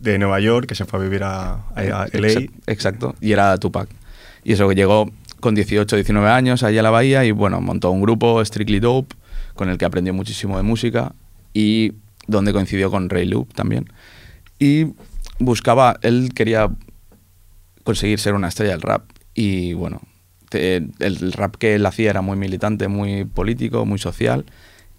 [0.00, 1.64] de Nueva York, que se fue a vivir a,
[2.12, 2.28] LA.
[2.28, 3.88] Exact- Exacto, y era Tupac.
[4.44, 7.90] Y eso que llegó con 18, 19 años allá a la bahía y bueno, montó
[7.90, 9.14] un grupo, Strictly Dope,
[9.54, 11.14] con el que aprendió muchísimo de música
[11.52, 11.92] y
[12.26, 13.86] donde coincidió con Ray Loop también.
[14.58, 14.86] Y
[15.38, 16.70] buscaba, él quería
[17.82, 19.02] conseguir ser una estrella del rap
[19.34, 20.00] y bueno,
[20.48, 24.44] te- el, el rap que él hacía era muy militante, muy político, muy social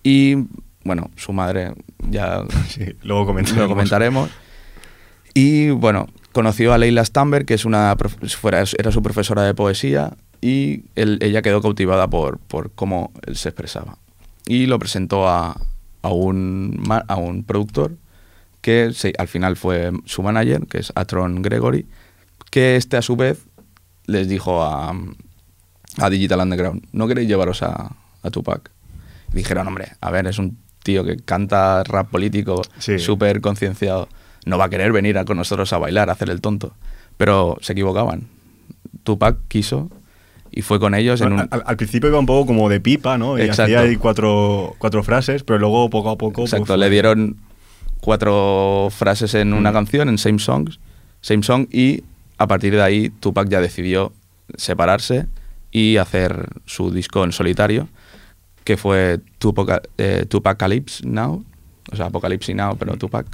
[0.03, 0.35] y
[0.83, 1.73] bueno, su madre
[2.09, 3.63] ya Sí, luego comentaremos.
[3.63, 4.29] lo comentaremos.
[5.33, 7.95] Y bueno, conoció a Leila Stamberg, que es una
[8.77, 13.47] era su profesora de poesía, y él- ella quedó cautivada por, por cómo él se
[13.49, 13.97] expresaba.
[14.45, 15.55] Y lo presentó a,
[16.01, 17.93] a un, a un productor,
[18.59, 21.85] que se- al final fue su manager, que es Atron Gregory,
[22.51, 23.39] que este a su vez
[24.05, 24.93] les dijo a,
[25.99, 28.71] a Digital Underground, ¿no queréis llevaros a, a Tupac?
[29.31, 32.99] Y dijeron, hombre, a ver, es un tío que canta rap político, Sí.
[32.99, 34.09] súper concienciado,
[34.45, 36.73] no va a querer venir a, con nosotros a bailar, a hacer el tonto.
[37.17, 38.27] Pero se equivocaban.
[39.03, 39.89] Tupac quiso
[40.51, 41.39] y fue con ellos en un...
[41.51, 43.37] al, al principio iba un poco como de pipa, ¿no?
[43.37, 43.63] Y Exacto.
[43.63, 46.41] hacía ahí cuatro, cuatro frases, pero luego poco a poco...
[46.43, 47.37] pues, Exacto, fue- le dieron
[48.01, 49.73] cuatro frases en una Mm.
[49.73, 50.79] canción, en Same Songs,
[51.21, 52.03] Same Song, y
[52.37, 54.13] a partir de ahí Tupac ya decidió
[54.57, 55.27] separarse
[55.71, 57.87] y hacer su disco en solitario,
[58.63, 61.43] que fue Tupac, eh, Tupacalypse Now,
[61.91, 63.25] o sea, Apocalypse Now, pero Tupac,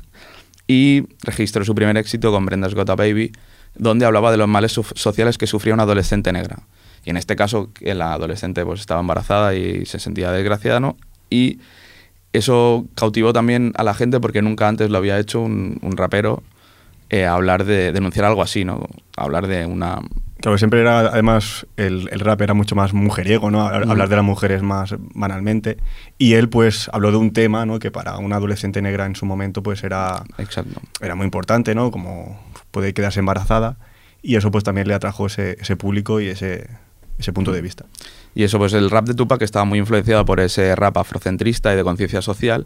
[0.67, 3.32] y registró su primer éxito con Brenda's Got a Baby,
[3.76, 6.60] donde hablaba de los males sociales que sufría una adolescente negra.
[7.04, 10.97] Y en este caso, la adolescente pues, estaba embarazada y se sentía desgraciada, ¿no?
[11.30, 11.60] Y
[12.34, 16.43] eso cautivó también a la gente porque nunca antes lo había hecho un, un rapero
[17.12, 18.88] eh, hablar de denunciar algo así, ¿no?
[19.17, 20.00] Hablar de una
[20.41, 23.62] Claro, siempre era, además, el, el rap era mucho más mujeriego, ¿no?
[23.62, 23.91] Hablar Mm.
[23.91, 25.77] hablar de las mujeres más banalmente.
[26.17, 27.80] Y él, pues, habló de un tema, ¿no?
[27.80, 30.82] Que para una adolescente negra en su momento, pues, era, exacto.
[30.99, 31.91] era muy importante, ¿no?
[31.91, 32.39] Como
[32.71, 33.77] puede quedarse embarazada.
[34.23, 36.67] Y eso, pues, también le atrajo ese, ese público y ese,
[37.19, 37.86] ese punto de vista.
[38.34, 41.75] Y eso, pues el rap de Tupac estaba muy influenciado por ese rap afrocentrista y
[41.75, 42.65] de conciencia social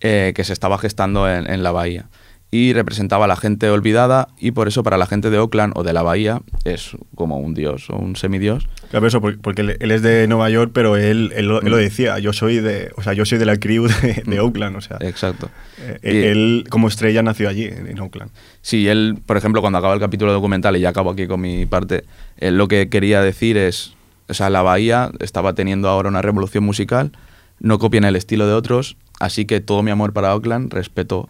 [0.00, 2.06] eh, que se estaba gestando en, en la bahía.
[2.50, 5.82] Y representaba a la gente olvidada y por eso para la gente de Oakland o
[5.82, 8.68] de la Bahía es como un dios o un semidios.
[8.90, 11.70] Claro, eso, por- porque él, él es de Nueva York, pero él, él lo, él
[11.70, 14.76] lo decía, yo soy de, o sea, yo soy de la crew de, de Oakland,
[14.76, 15.50] o sea, Exacto.
[15.80, 18.30] eh, Y- él como estrella nació allí, en Oakland.
[18.62, 21.66] Sí, él, por ejemplo, cuando acaba el capítulo documental, y ya acabo aquí con mi
[21.66, 22.04] parte,
[22.38, 23.94] él lo que quería decir es,
[24.28, 27.10] o sea, la Bahía estaba teniendo ahora una revolución musical,
[27.58, 31.28] no copien el estilo de otros, así que todo mi amor para Oakland, respeto,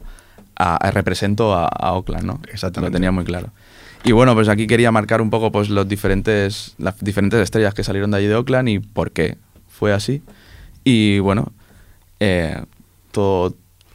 [0.57, 2.41] a, a- represento a, a Oakland, ¿no?
[2.53, 2.93] Exactamente.
[2.93, 3.51] Lo tenía muy claro.
[4.05, 7.83] Y bueno, pues aquí quería marcar un poco pues, los diferentes, las diferentes estrellas que
[7.85, 9.37] salieron de allí de Oakland y por qué
[9.69, 10.23] fue así.
[10.85, 11.53] Y bueno,
[12.21, 12.63] eh,
[13.11, 13.55] todo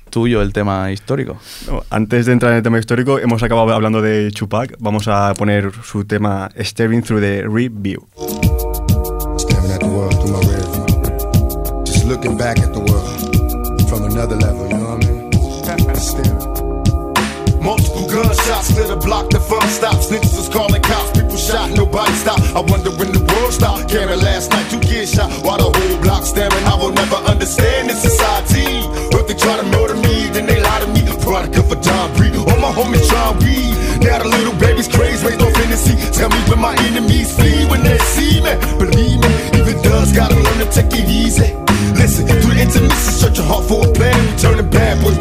[0.10, 1.38] tuyo el tema histórico.
[1.67, 5.34] No, antes de entrar en el tema histórico, hemos acabado hablando de Chupac, vamos a
[5.36, 8.06] poner su tema Staring Through the Review.
[9.38, 11.84] Staring at the world through my rear view.
[11.86, 15.32] Just looking back at the world from another level, you know what I mean?
[17.62, 20.10] Multiple gunshots clear the block, the fun stops.
[20.10, 22.41] Niggas is calling cops, people shot, nobody stopped.
[22.58, 23.78] I wonder when the world stop.
[23.78, 23.91] stopped.
[23.91, 26.65] Caring last night, two kids shot, while the whole block staring.
[26.65, 28.65] I will never understand this society.
[29.13, 31.02] If they try to murder me, then they lie to me.
[31.21, 33.78] Product of a John Breed, all my homies try weed.
[34.02, 35.95] Now the little baby's crazy, raised on fantasy.
[36.17, 38.58] Tell me when my enemies flee when they see me.
[38.82, 41.54] Believe me, even does gotta learn to take it easy.
[41.93, 44.17] Listen, through the intermission, search your heart for a plan.
[44.34, 45.17] Returning bad boys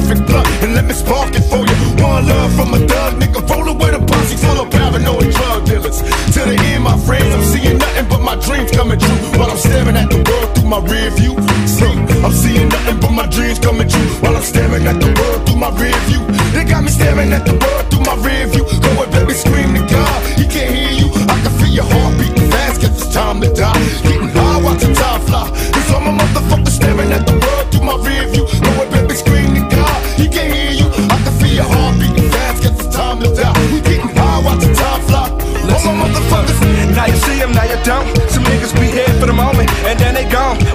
[0.00, 1.76] perfect blunt and let me spark it for you.
[2.02, 3.40] One love from a thug nigga.
[3.48, 6.00] Rolling with a posse full of paranoid drug dealers.
[6.34, 9.20] To the end, my friends, I'm seeing nothing but my dreams coming true.
[9.38, 11.34] While I'm staring at the world through my rear view.
[11.66, 14.10] See, I'm seeing nothing but my dreams coming true.
[14.22, 16.22] While I'm staring at the world through my rear view.
[16.54, 18.64] They got me staring at the world through my rear view.
[18.80, 20.18] Go and baby, scream to God.
[20.38, 20.99] He can't hear you.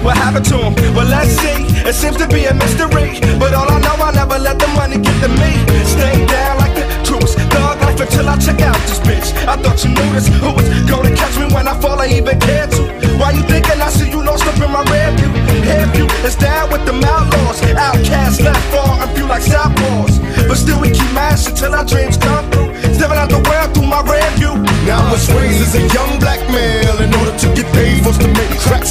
[0.06, 0.74] What happened to him?
[0.94, 1.66] Well, let's see.
[1.82, 3.18] It seems to be a mystery.
[3.42, 5.52] But all I know, I never let the money get to me.
[5.82, 9.34] Stay down like the truest thug life until I check out this bitch.
[9.50, 10.30] I thought you knew this.
[10.30, 11.98] Who was gonna catch me when I fall?
[11.98, 12.86] I even cared to.
[13.18, 15.34] Why you thinking I see you lost up in my rear view?
[15.66, 17.58] Head view is down with the outlaws.
[17.74, 20.22] Outcasts left far and few like southpaws.
[20.48, 22.78] But still we keep mashing till our dreams come through.
[22.94, 24.54] Stepping out the world through my rear view.
[24.86, 26.85] Now I was raised as a young black male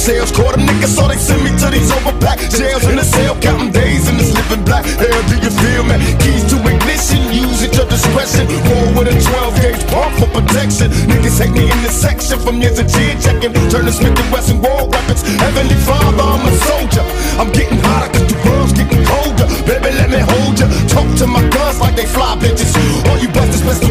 [0.05, 0.31] sales.
[0.31, 3.73] Caught a nigga, so they send me to these overpacked jails in the cell, counting
[3.73, 5.21] days in this living black hell.
[5.25, 5.97] Do you feel me?
[6.21, 8.45] Keys to ignition, use at your discretion.
[8.69, 10.93] Roll with a 12 gauge pump for protection.
[11.09, 13.51] Niggas hate me in this section from years of chin checking.
[13.73, 15.25] Turn the Smith and Wesson war weapons.
[15.41, 17.05] Heavenly Father, I'm a soldier.
[17.41, 19.47] I'm getting hotter cause the world's getting colder.
[19.65, 20.69] Baby, let me hold ya.
[20.85, 22.77] Talk to my guns like they fly bitches.
[23.09, 23.81] All you busters best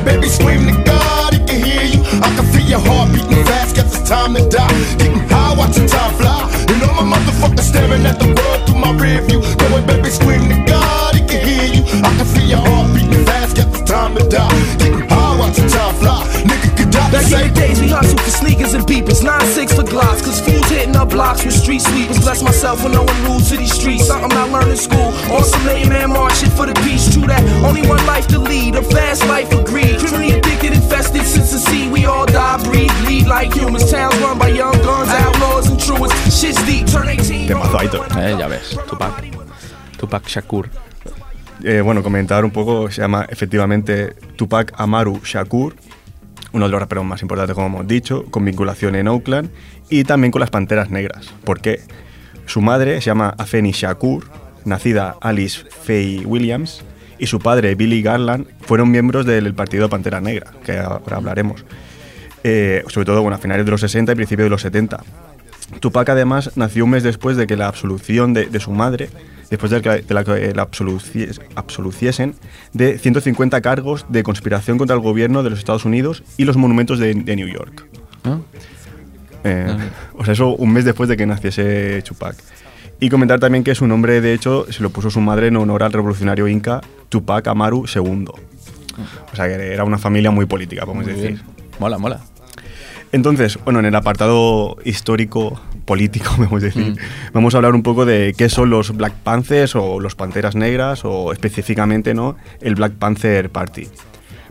[0.00, 0.04] view.
[0.04, 2.02] Baby, scream to God, he can hear you.
[2.22, 4.72] I can feel your heart beating fast, cause it's time to die.
[4.98, 6.48] Getting high, watching time fly.
[6.68, 9.40] And all my motherfuckers staring at the world through my rear view.
[9.40, 11.82] Go baby, scream to God, he can hear you.
[12.02, 14.76] I can feel your heart beating fast, cause it's time to die.
[14.78, 16.24] Getting high, watching time fly.
[16.44, 17.10] Nigga, could die.
[17.10, 19.22] Back in the days, we hustled for sneakers and beepers.
[19.22, 20.47] 9-6 for glocks, cause fools hitting up
[21.08, 22.18] blocks with street sweepers.
[22.20, 24.06] Bless myself with knowing rules to these streets.
[24.06, 25.10] Something I learned in school.
[25.34, 27.12] On some man marching for the peace.
[27.12, 28.76] True that, only one life to lead.
[28.76, 29.98] A fast life of greed.
[29.98, 31.88] Criminally addicted, infested since the sea.
[31.88, 33.90] We all die, breathe, like humans.
[33.90, 36.14] Towns run by young guns, outlaws, and truants.
[36.38, 37.48] Shit's deep, turn 18.
[37.48, 38.06] Temazo, Aitor.
[38.16, 39.12] Eh, ya ves, Tupac.
[39.98, 40.70] Tupac Shakur.
[41.64, 45.74] Eh, bueno, comentar un poco, se llama efectivamente Tupac Amaru Shakur,
[46.52, 49.50] uno de los raperos más importantes, como hemos dicho, con vinculación en Oakland
[49.90, 51.28] y también con las Panteras Negras.
[51.44, 51.80] ¿Por qué?
[52.46, 54.24] Su madre se llama Afeni Shakur,
[54.64, 56.82] nacida Alice Faye Williams,
[57.18, 61.64] y su padre Billy Garland fueron miembros del partido Pantera Negra, que ahora hablaremos.
[62.44, 65.02] Eh, sobre todo bueno, a finales de los 60 y principios de los 70.
[65.80, 69.10] Tupac además nació un mes después de que la absolución de, de su madre,
[69.50, 72.34] después de, de la que la absolucies- absoluciesen
[72.72, 76.98] de 150 cargos de conspiración contra el gobierno de los Estados Unidos y los monumentos
[76.98, 77.84] de, de New York.
[78.24, 78.44] ¿no?
[79.44, 79.76] Eh, Ah.
[80.14, 82.36] O sea, eso un mes después de que naciese Tupac.
[83.00, 85.84] Y comentar también que su nombre, de hecho, se lo puso su madre en honor
[85.84, 88.24] al revolucionario inca Tupac Amaru II.
[89.32, 91.30] O sea, que era una familia muy política, podemos Muy decir.
[91.34, 91.42] bien.
[91.78, 92.20] Mola, mola.
[93.12, 96.96] Entonces, bueno, en el apartado histórico político, vamos a decir.
[97.32, 101.04] Vamos a hablar un poco de qué son los Black Panthers o los Panteras Negras
[101.04, 102.36] o específicamente ¿no?
[102.60, 103.86] el Black Panther Party.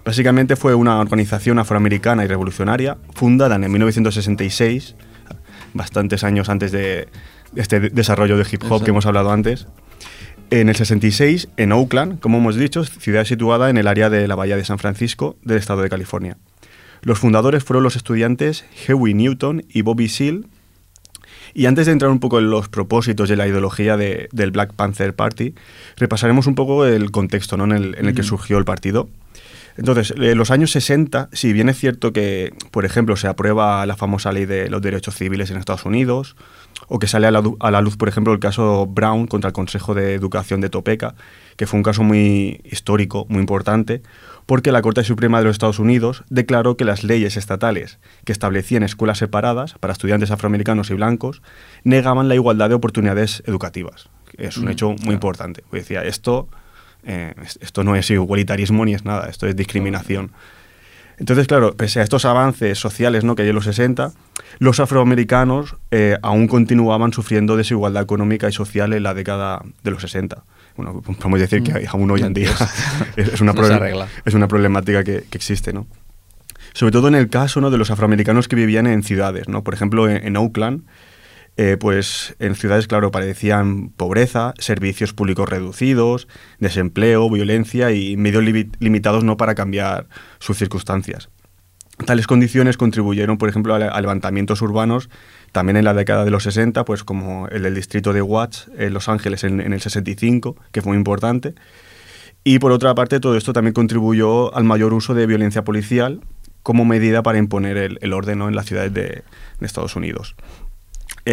[0.08, 4.96] Básicamente fue una organización afroamericana y revolucionaria fundada en 1966,
[5.74, 7.10] bastantes años antes de
[7.58, 9.68] este desarrollo de hip hop que hemos hablado antes.
[10.50, 14.36] En el 66, en Oakland, como hemos dicho, ciudad situada en el área de la
[14.36, 16.38] Bahía de San Francisco del estado de California.
[17.02, 20.44] Los fundadores fueron los estudiantes Huey Newton y Bobby Seale.
[21.54, 24.74] Y antes de entrar un poco en los propósitos y la ideología de- del Black
[24.74, 25.54] Panther Party,
[25.98, 27.66] repasaremos un poco el contexto ¿no?
[27.66, 29.10] en, el, en el que surgió el partido.
[29.78, 33.96] Entonces, en los años 60, si bien es cierto que, por ejemplo, se aprueba la
[33.96, 36.36] famosa ley de los derechos civiles en Estados Unidos,
[36.88, 39.54] o que sale a la, a la luz, por ejemplo, el caso Brown contra el
[39.54, 41.16] Consejo de Educación de Topeka,
[41.56, 44.02] que fue un caso muy histórico, muy importante,
[44.48, 48.82] porque la Corte Suprema de los Estados Unidos declaró que las leyes estatales que establecían
[48.82, 51.42] escuelas separadas para estudiantes afroamericanos y blancos
[51.84, 54.10] negaban la igualdad de oportunidades educativas.
[54.38, 55.64] Es un hecho muy importante.
[55.70, 56.48] Pues decía, esto,
[57.06, 60.32] eh, es- esto no es igualitarismo ni es nada, esto es discriminación.
[61.20, 63.34] Entonces, claro, pese a estos avances sociales ¿no?
[63.36, 64.12] que hay en los 60,
[64.60, 70.02] los afroamericanos eh, aún continuaban sufriendo desigualdad económica y social en la década de los
[70.02, 70.44] 60.
[70.76, 72.52] Bueno, podemos decir que aún hoy en día
[73.16, 73.62] es, una, No
[74.26, 75.88] es una problemática que, que existe, ¿no?
[76.74, 77.72] Sobre todo en el caso ¿no?
[77.72, 79.64] de los afroamericanos que vivían en ciudades, ¿no?
[79.64, 80.84] Por ejemplo, en, en Oakland,
[81.58, 86.28] eh, pues en ciudades, claro, padecían pobreza, servicios públicos reducidos,
[86.60, 91.30] desempleo, violencia y medios limi- limitados no para cambiar sus circunstancias.
[92.06, 95.10] Tales condiciones contribuyeron, por ejemplo, a, levantamientos urbanos
[95.52, 98.94] también en la década de los 60, pues como el del distrito de Watts en
[98.94, 101.56] Los Ángeles en, el 65, que fue muy importante.
[102.44, 106.22] Y por otra parte, todo esto también contribuyó al mayor uso de violencia policial
[106.62, 109.24] como medida para imponer el, orden en las ciudades de,
[109.60, 110.36] de Estados Unidos.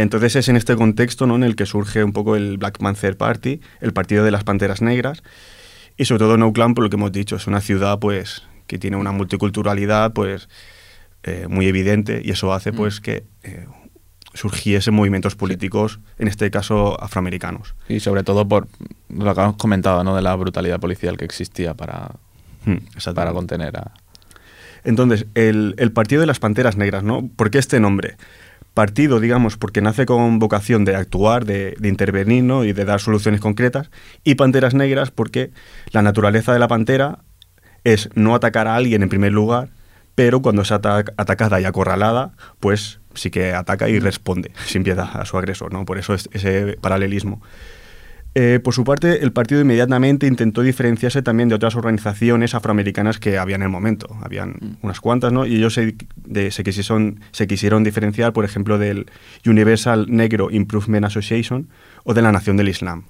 [0.00, 1.36] Entonces es en este contexto ¿no?
[1.36, 4.82] en el que surge un poco el Black Panther Party, el Partido de las Panteras
[4.82, 5.22] Negras,
[5.96, 8.78] y sobre todo en Oakland, por lo que hemos dicho, es una ciudad pues que
[8.78, 10.48] tiene una multiculturalidad pues
[11.22, 13.66] eh, muy evidente y eso hace pues que eh,
[14.32, 17.74] surgiesen movimientos políticos, en este caso afroamericanos.
[17.88, 18.66] Y sobre todo por
[19.08, 20.16] lo que hemos comentado, ¿no?
[20.16, 22.10] De la brutalidad policial que existía para,
[22.64, 22.78] Hmm,
[23.14, 23.92] para contener a...
[24.84, 27.28] Entonces, el, el Partido de las Panteras Negras, ¿no?
[27.36, 28.16] ¿Por qué este nombre?
[28.74, 32.64] Partido, digamos, porque nace con vocación de actuar, de, intervenir ¿no?
[32.64, 33.90] y de dar soluciones concretas.
[34.24, 35.52] Y Panteras Negras porque
[35.92, 37.20] la naturaleza de la pantera
[37.84, 39.68] es no atacar a alguien en primer lugar,
[40.16, 45.08] pero cuando es ata- atacada y acorralada, pues sí que ataca y responde sin piedad
[45.20, 45.84] a su agresor, ¿no?
[45.84, 47.42] Por eso es ese paralelismo.
[48.36, 53.38] Eh, por su parte, el partido inmediatamente intentó diferenciarse también de otras organizaciones afroamericanas que
[53.38, 54.08] había en el momento.
[54.22, 55.46] Habían unas cuantas, ¿no?
[55.46, 59.06] Y ellos se, de- se quisieron, se quisieron diferenciar, por ejemplo, del
[59.46, 61.68] Universal Negro Improvement Association
[62.02, 63.04] o de la Nación del Islam.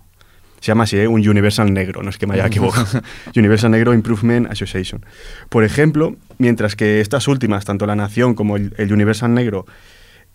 [0.61, 1.09] Se llama así, ¿eh?
[1.09, 3.01] un Universal Negro, no es que me haya equivocado.
[3.35, 5.05] Universal Negro Improvement Association.
[5.49, 9.65] Por ejemplo, mientras que estas últimas, tanto la Nación como el, el Universal Negro,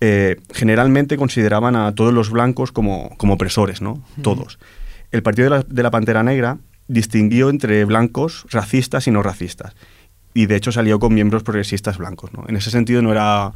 [0.02, 4.02] eh, generalmente consideraban a todos los blancos como, como opresores, ¿no?
[4.22, 4.58] Todos.
[5.12, 9.76] El Partido de la, de la Pantera Negra distinguió entre blancos racistas y no racistas.
[10.34, 12.46] Y de hecho salió con miembros progresistas blancos, ¿no?
[12.48, 13.52] En ese sentido no era,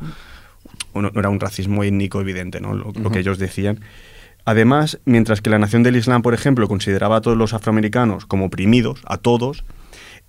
[0.94, 2.74] no, no era un racismo étnico evidente, ¿no?
[2.74, 3.80] Lo, lo que ellos decían.
[4.46, 8.46] Además, mientras que la Nación del Islam, por ejemplo, consideraba a todos los afroamericanos como
[8.46, 9.64] oprimidos, a todos,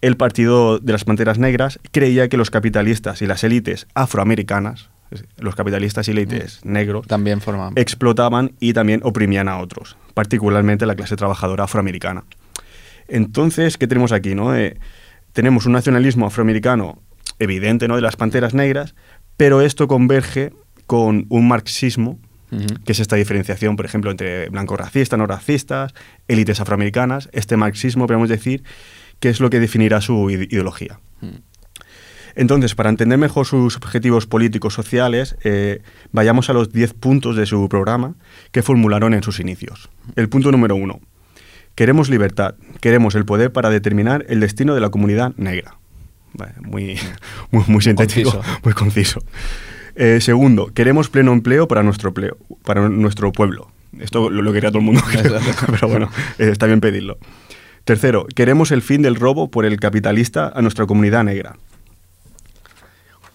[0.01, 4.91] el Partido de las Panteras Negras creía que los capitalistas y las élites afroamericanas,
[5.39, 7.73] los capitalistas y élites negros, También forman...
[7.77, 12.25] explotaban y también oprimían a otros, particularmente la clase trabajadora afroamericana.
[13.09, 14.35] Entonces, ¿qué tenemos aquí?
[14.35, 14.55] No?
[14.57, 14.77] Eh,
[15.33, 17.03] tenemos un nacionalismo afroamericano
[17.39, 17.97] evidente ¿no?
[17.97, 18.95] de las panteras negras,
[19.37, 20.53] pero esto converge
[20.87, 22.19] con un marxismo,
[22.85, 25.93] que es esta diferenciación, por ejemplo, entre blancos racistas, no racistas,
[26.29, 27.29] élites afroamericanas.
[27.33, 28.63] Este marxismo, podemos decir,
[29.19, 31.01] que es lo que definirá su ide- ideología.
[32.37, 37.47] Entonces, para entender mejor sus objetivos políticos sociales, eh, vayamos a los 10 puntos de
[37.47, 38.15] su programa
[38.51, 39.89] que formularon en sus inicios.
[40.17, 41.01] El punto número uno.
[41.75, 45.77] Queremos libertad, queremos el poder para determinar el destino de la comunidad negra.
[46.33, 46.99] Vale, muy,
[47.51, 48.59] muy, muy sintético, Conciso.
[48.65, 49.21] muy conciso.
[49.97, 53.71] Eh, segundo, queremos pleno empleo para nuestro, empleo, para nuestro pueblo.
[54.01, 55.03] Esto lo, lo quería todo el mundo,
[55.71, 57.19] pero bueno, eh, está bien pedirlo.
[57.85, 61.57] Tercero, queremos el fin del robo por el capitalista a nuestra comunidad negra.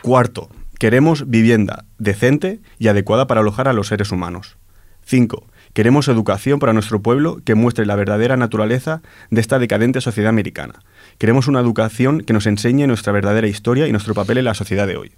[0.02, 4.58] Cuarto, queremos vivienda decente y adecuada para alojar a los seres humanos.
[5.06, 10.30] Cinco, queremos educación para nuestro pueblo que muestre la verdadera naturaleza de esta decadente sociedad
[10.30, 10.76] americana.
[11.18, 14.88] Queremos una educación que nos enseñe nuestra verdadera historia y nuestro papel en la sociedad
[14.88, 15.12] de hoy.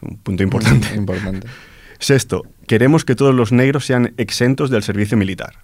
[0.00, 0.94] Un punto importante.
[0.94, 1.46] Importante.
[1.98, 5.54] Sexto, queremos que todos los negros sean exentos del servicio militar.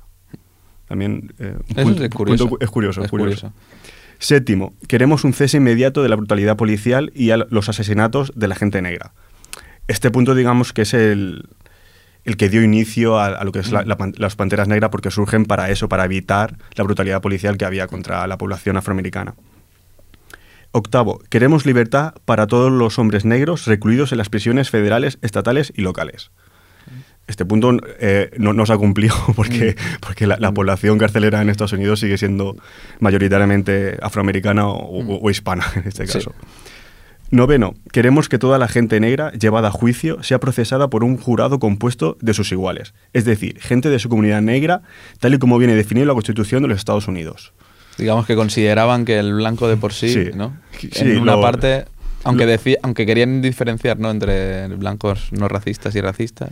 [0.86, 2.48] También eh, un Eso punto- es curioso.
[2.48, 3.48] punto- es curioso, Es curioso.
[3.50, 3.52] curioso.
[4.20, 8.54] Séptimo, queremos un cese inmediato de la brutalidad policial y a los asesinatos de la
[8.54, 9.12] gente negra.
[9.88, 11.48] Este punto, digamos, que es el,
[12.24, 15.88] el que dio inicio a, lo que es las panteras negras, porque surgen para eso,
[15.88, 19.34] para evitar la brutalidad policial que había contra la población afroamericana.
[20.72, 25.80] Octavo, queremos libertad para todos los hombres negros recluidos en las prisiones federales, estatales y
[25.80, 26.30] locales.
[27.30, 31.48] Este punto eh, no, no se ha cumplido porque, porque la, la población carcelera en
[31.48, 32.56] Estados Unidos sigue siendo
[32.98, 36.12] mayoritariamente afroamericana o, o- o hispana en este Sí.
[36.14, 36.34] caso.
[37.30, 41.60] Noveno, queremos que toda la gente negra llevada a juicio sea procesada por un jurado
[41.60, 44.82] compuesto de sus iguales, es decir, gente de su comunidad negra,
[45.20, 47.52] tal y como viene definido en la Constitución de los Estados Unidos.
[47.98, 50.30] Digamos que consideraban que el blanco de por sí, Sí.
[50.34, 50.56] ¿no?
[50.76, 51.84] Sí, en una lo- parte,
[52.24, 54.10] aunque, lo- aunque querían diferenciar ¿no?
[54.10, 56.50] entre blancos no racistas y racistas.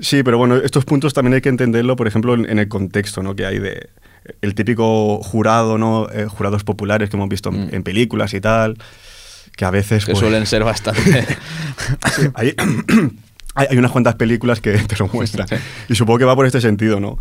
[0.00, 3.22] Sí, pero bueno, estos puntos también hay que entenderlo, por ejemplo, en, en el contexto
[3.22, 3.34] ¿no?
[3.36, 3.88] que hay de
[4.42, 6.08] el típico jurado, ¿no?
[6.10, 7.74] Eh, jurados populares que hemos visto en, Mm.
[7.74, 8.76] en películas y tal,
[9.56, 11.00] que a veces Que pues, suelen ser bastante...
[12.34, 12.54] hay,
[13.54, 15.46] hay hay unas cuantas películas que te lo muestran.
[15.88, 17.18] Y supongo que va por este sentido, ¿no?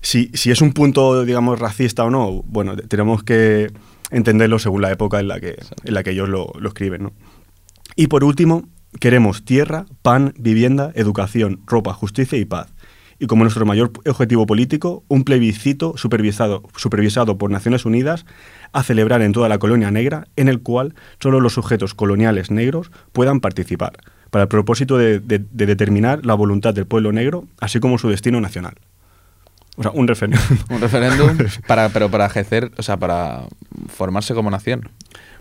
[0.00, 3.70] Si, si es un punto, digamos, racista o no, bueno, te- tenemos que
[4.10, 7.12] entenderlo según la época en la que, en la que ellos lo, lo escriben, ¿no?
[7.94, 8.68] Y por último,
[9.00, 12.68] queremos tierra, pan, vivienda, educación, ropa, justicia y paz.
[13.18, 18.26] Y como nuestro mayor objetivo político, un plebiscito supervisado, supervisado por Naciones Unidas
[18.72, 22.90] a celebrar en toda la colonia negra, en el cual solo los sujetos coloniales negros
[23.12, 23.92] puedan participar,
[24.30, 28.10] para el propósito de, de- de determinar la voluntad del pueblo negro, así como su
[28.10, 28.74] destino nacional.
[29.78, 30.40] O sea, un referéndum.
[30.70, 33.44] un referéndum, para, pero para ejercer, o sea, para
[33.88, 34.90] formarse como nación.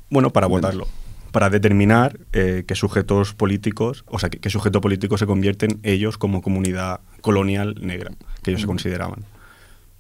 [0.10, 0.88] Bueno, para votarlo.
[1.36, 6.42] Para determinar eh, qué sujetos políticos, o sea, qué, sujeto político se convierten ellos como
[6.42, 8.12] comunidad colonial negra,
[8.42, 9.26] que ellos se consideraban.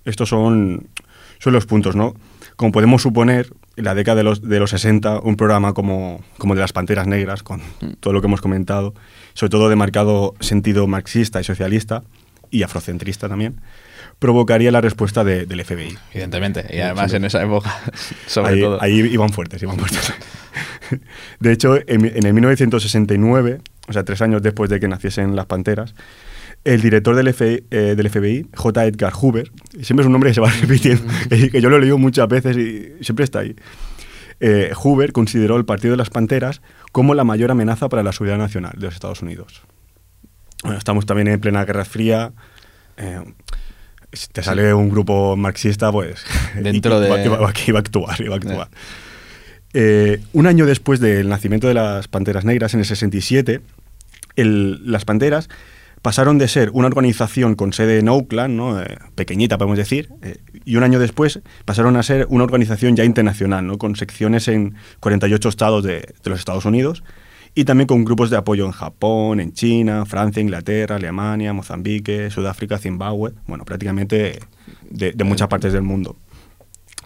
[0.05, 0.87] Estos son,
[1.39, 2.13] son los puntos, ¿no?
[2.55, 6.55] Como podemos suponer, en la década de los, de los 60, un programa como, como
[6.55, 7.59] de las Panteras Negras, con
[7.99, 8.93] todo lo que hemos comentado,
[9.33, 12.03] sobre todo de marcado sentido marxista y socialista,
[12.49, 13.59] y afrocentrista también,
[14.19, 15.97] provocaría la respuesta de- del FBI.
[16.13, 16.65] Evidentemente.
[16.73, 17.75] Y además en esa época,
[18.27, 18.81] sobre ahí, todo.
[18.81, 20.13] ahí iban fuertes, iban fuertes.
[21.39, 25.45] De hecho, en, en el 1969, o sea, tres años después de que naciesen las
[25.45, 25.93] Panteras,
[26.63, 28.85] el director del, FBI, eh, del FBI, J.
[28.85, 29.51] Edgar Hoover,
[29.81, 32.27] siempre es un nombre que se va repitiendo, que, que yo lo he leído muchas
[32.27, 33.55] veces y siempre está ahí.
[34.39, 38.37] Eh, Hoover consideró el Partido de las Panteras como la mayor amenaza para la seguridad
[38.37, 39.61] nacional de los Estados Unidos.
[40.63, 42.33] Bueno, estamos también en plena Guerra Fría.
[42.97, 43.19] eh,
[44.11, 46.23] si te sale un grupo marxista, pues
[46.55, 48.69] Dentro iba, de- iba- iba- iba a actuar, iba a actuar.
[49.77, 53.59] Eh, un año después del nacimiento de las Panteras Negras, en el 67,
[54.37, 55.49] el- las Panteras
[56.01, 58.81] pasaron de ser una organización con sede en Oakland, ¿no?
[58.81, 63.03] Eh, pequeñita podemos decir, eh, y un año después pasaron a ser una organización ya
[63.03, 63.77] internacional, ¿no?
[63.77, 67.03] con secciones en 48 estados de, los Estados Unidos
[67.53, 72.77] y también con grupos de apoyo en Japón, en China, Francia, Inglaterra, Alemania, Mozambique, Sudáfrica,
[72.77, 74.39] Zimbabue, bueno, prácticamente
[74.89, 76.15] de muchas partes del mundo.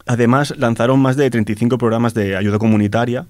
[0.10, 3.28] Además, lanzaron más de 35 programas de ayuda comunitaria,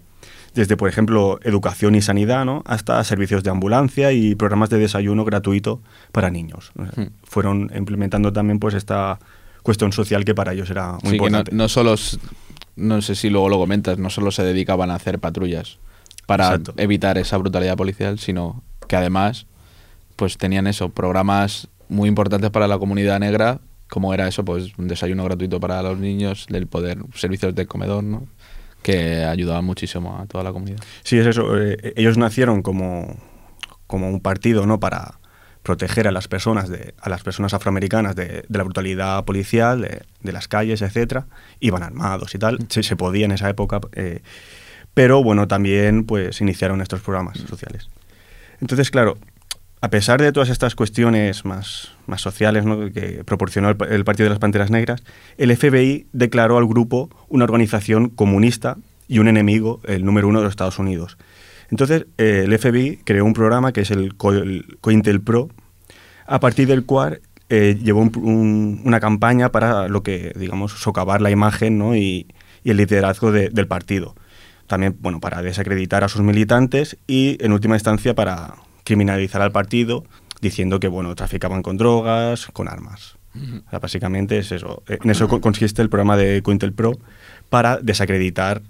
[0.54, 2.64] desde, por ejemplo, educación y sanidad, ¿no?
[2.66, 5.82] hasta servicios de ambulancia y programas de desayuno gratuito
[6.14, 6.72] para niños.
[6.76, 7.08] Hmm.
[7.26, 9.20] Fueron implementando también pues esta
[9.62, 11.52] cuestión social que para ellos era muy Sí, que no, importante.
[11.54, 11.96] no solo,
[12.78, 15.80] no sé si luego lo comentas, no solo se dedicaban a hacer patrullas
[16.28, 16.74] para Exacto.
[16.78, 19.48] evitar esa brutalidad policial, sino que además
[20.16, 23.60] pues tenían eso, programas muy importantes para la comunidad negra,
[23.90, 28.04] como era eso, pues un desayuno gratuito para los niños, del poder, servicios de comedor,
[28.04, 28.28] ¿no?
[28.82, 30.80] que ayudaban muchísimo a toda la comunidad.
[31.04, 31.58] Sí, es eso.
[31.62, 33.18] eh, ellos nacieron como,
[33.88, 34.80] como un partido, ¿no?
[34.80, 35.20] Para
[35.64, 40.04] proteger a las personas, de, a las personas afroamericanas de, de la brutalidad policial, de,
[40.22, 41.28] de las calles, etcétera.
[41.60, 42.60] Iban armados y tal.
[42.70, 43.82] Se, se podía en esa época.
[43.94, 44.22] eh,
[44.94, 47.90] pero bueno, también pues iniciaron estos programas sociales.
[48.62, 49.18] Entonces, claro,
[49.82, 54.26] a pesar de todas estas cuestiones más, más sociales que proporcionó el, pa- el Partido
[54.26, 55.04] de las Panteras Negras,
[55.38, 58.78] el FBI declaró al grupo una organización comunista
[59.08, 61.18] y un enemigo, el número uno de los Estados Unidos.
[61.72, 65.50] Entonces, eh, el FBI creó un programa que es el, Co- el COINTELPRO,
[66.28, 71.22] a partir del cual eh, llevó un- un- una campaña para lo que, digamos, socavar
[71.22, 72.28] la imagen y,
[72.66, 74.14] el liderazgo de- del partido.
[74.68, 78.54] También, bueno, para desacreditar a sus militantes y, en última instancia, para
[78.90, 80.04] criminalizar al partido,
[80.42, 83.18] diciendo que, bueno, traficaban con drogas, con armas.
[83.36, 84.82] O sea, básicamente es eso.
[84.88, 86.94] En eso co- consiste el programa de COINTELPRO
[87.52, 88.64] para desacreditar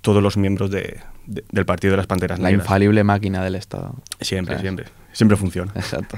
[0.00, 2.64] todos los miembros de- de- del Partido de las Panteras La Negras.
[2.66, 3.94] infalible máquina del Estado.
[4.20, 4.62] Siempre, ¿Sabes?
[4.62, 4.86] siempre.
[5.12, 5.70] Siempre funciona.
[5.76, 6.16] Exacto.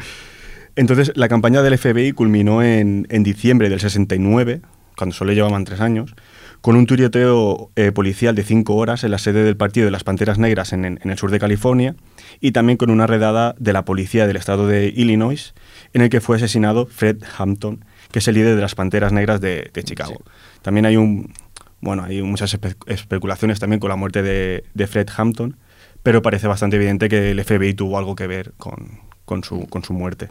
[0.77, 4.63] Entonces, la campaña del FBI culminó en, en diciembre del 69,
[4.97, 6.15] cuando solo llevaban tres años,
[6.63, 10.05] con un tiroteo eh, policial de cinco horas en la sede del Partido de las
[10.05, 11.95] Panteras Negras en, en el sur de California
[12.41, 15.55] y también con una redada de la policía del estado de Illinois
[15.93, 19.41] en el que fue asesinado Fred Hampton, que es el líder de las Panteras Negras
[19.41, 20.23] de, de Chicago.
[20.63, 21.35] También hay un,
[21.81, 25.57] bueno, hay muchas espe- especulaciones también con la muerte de, de Fred Hampton,
[26.05, 29.83] pero parece bastante evidente que el FBI tuvo algo que ver con, con su, con
[29.85, 30.29] su muerte.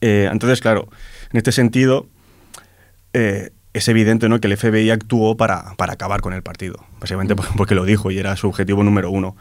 [0.00, 0.88] Eh, entonces, claro,
[1.32, 2.06] en este sentido,
[3.12, 4.40] eh, es evidente ¿no?
[4.40, 8.10] que el FBI actuó para, para acabar con el partido, básicamente por- porque lo dijo
[8.10, 9.36] y era su objetivo número uno.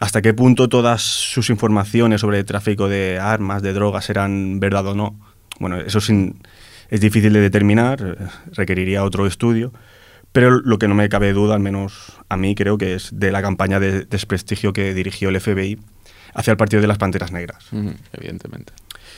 [0.00, 4.86] ¿Hasta qué punto todas sus informaciones sobre el tráfico de armas, de drogas, eran verdad
[4.86, 5.18] o no?
[5.60, 6.40] Bueno, eso sin-
[6.88, 9.72] es difícil de determinar, requeriría otro estudio,
[10.32, 13.30] pero lo que no me cabe duda, al menos a mí creo que es de
[13.32, 15.78] la campaña de desprestigio que dirigió el FBI
[16.34, 17.66] hacia el Partido de las Panteras Negras.
[18.14, 18.72] Evidentemente.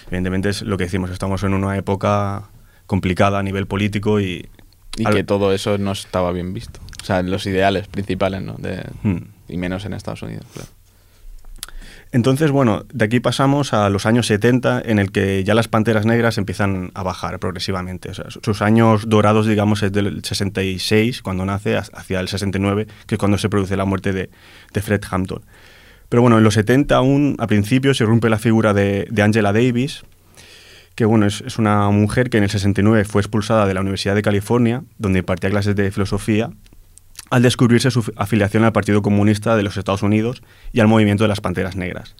[0.09, 2.45] Evidentemente es lo que decimos, estamos en una época
[2.87, 4.49] complicada a nivel político y...
[4.97, 6.80] Y al- que todo eso no estaba bien visto.
[7.03, 8.55] O sea, los ideales principales, ¿no?
[8.59, 9.18] De, Hmm.
[9.49, 10.68] Y menos en Estados Unidos, claro.
[12.12, 16.07] Entonces, bueno, de aquí pasamos a los años 70, en el que ya las panteras
[16.07, 18.09] negras empiezan a bajar progresivamente.
[18.11, 22.28] O sea, su- sus años dorados, digamos, es del 66, cuando nace, ha- hacia el
[22.28, 24.30] 69, que es cuando se produce la muerte de,
[24.72, 25.43] de Fred Hampton.
[26.09, 29.53] Pero bueno, en los 70 aún, a principio, se rompe la figura de, de Angela
[29.53, 30.05] Davis,
[30.95, 34.15] que bueno, es, es una mujer que en el 69 fue expulsada de la Universidad
[34.15, 36.51] de California, donde impartía clases de filosofía,
[37.31, 40.43] al descubrirse su afiliación al Partido Comunista de los Estados Unidos
[40.73, 42.15] y al movimiento de las Panteras Negras.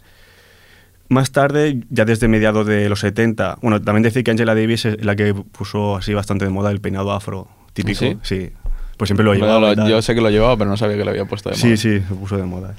[1.07, 5.05] Más tarde, ya desde mediados de los 70, bueno, también decir que Angela Davis es
[5.05, 7.99] la que puso así bastante de moda el peinado afro típico.
[7.99, 8.17] ¿Sí?
[8.23, 8.49] Sí,
[8.97, 9.75] pues siempre lo Bueno, llevaba.
[9.75, 11.67] lo- yo sé que lo llevaba, pero no sabía que lo había puesto de Sí,
[11.67, 11.77] moda.
[11.77, 12.73] sí, se puso de moda.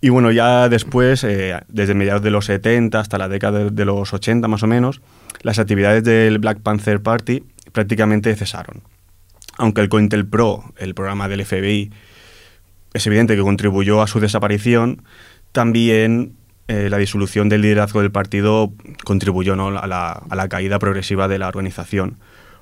[0.00, 4.12] Y bueno, ya después, eh, desde mediados de los 70 hasta la década de los
[4.12, 5.00] 80 más o menos,
[5.42, 8.82] las actividades del Black Panther Party prácticamente cesaron.
[9.58, 11.90] Aunque el COINTELPRO, el programa del FBI,
[12.94, 15.02] es evidente que contribuyó a su desaparición,
[15.52, 16.34] también
[16.68, 18.72] eh, la disolución del liderazgo del partido
[19.04, 19.68] contribuyó ¿no?
[19.68, 22.18] a, la, a la caída progresiva de la organización.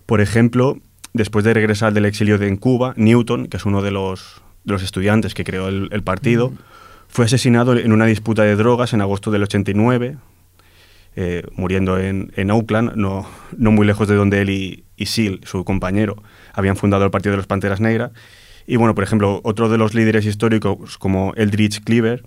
[0.07, 0.79] Por ejemplo,
[1.13, 4.73] después de regresar del exilio de en Cuba, Newton, que es uno de los, de
[4.73, 6.53] los estudiantes que creó el, el partido,
[7.09, 10.17] fue asesinado en una disputa de drogas en agosto del 89,
[11.17, 15.41] eh, muriendo en, en Oakland, no, no muy lejos de donde él y, y Seal,
[15.45, 18.11] su compañero, habían fundado el Partido de las Panteras Negras.
[18.67, 22.23] Y bueno, por ejemplo, otro de los líderes históricos como Eldridge Cleaver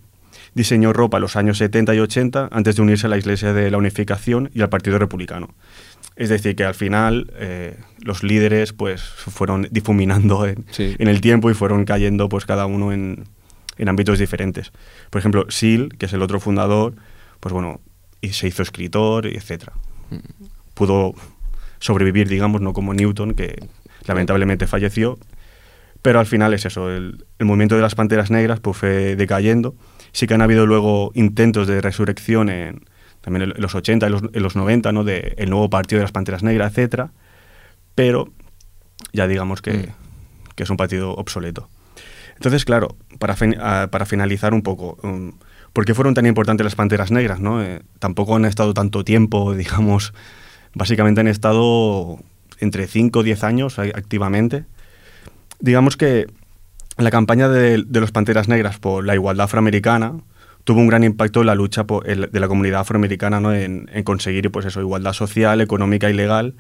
[0.54, 3.72] diseñó ropa en los años 70 y 80 antes de unirse a la Iglesia de
[3.72, 5.54] la Unificación y al Partido Republicano.
[6.16, 10.96] Es decir, que al final eh, los líderes pues fueron difuminando en, Sí.
[11.00, 13.24] en el tiempo y fueron cayendo pues cada uno en,
[13.78, 14.72] en ámbitos diferentes.
[15.10, 16.94] Por ejemplo, Seal, que es el otro fundador,
[17.40, 17.82] pues bueno,
[18.24, 19.66] y se hizo escritor, etc.
[20.74, 21.14] Pudo
[21.80, 23.68] sobrevivir, digamos, no como Newton, que
[24.08, 25.20] lamentablemente falleció,
[26.02, 29.76] pero al final es eso, el, el movimiento de las Panteras Negras pues fue decayendo.
[30.12, 32.86] Sí que han habido luego intentos de resurrección en
[33.22, 35.04] también en los 80 y los, en los 90, ¿no?
[35.06, 37.12] De el nuevo partido de las Panteras Negras, etcétera,
[37.96, 38.32] pero
[39.14, 39.90] ya digamos que,
[40.56, 41.70] que es un partido obsoleto.
[42.36, 45.32] Entonces, claro, para, fin- ah, para finalizar un poco, um,
[45.74, 47.40] ¿por qué fueron tan importantes las Panteras Negras?
[47.40, 47.62] ¿no?
[47.64, 50.14] Eh, tampoco han estado tanto tiempo, digamos,
[50.74, 52.20] básicamente han estado
[52.60, 54.66] entre 5 o 10 años activamente.
[55.60, 56.28] Digamos que
[56.98, 60.14] la campaña de, de los Panteras Negras por la igualdad afroamericana
[60.64, 63.54] tuvo un gran impacto en la lucha por- el- de la comunidad afroamericana ¿no?
[63.54, 66.56] en, en conseguir pues eso, igualdad social, económica y legal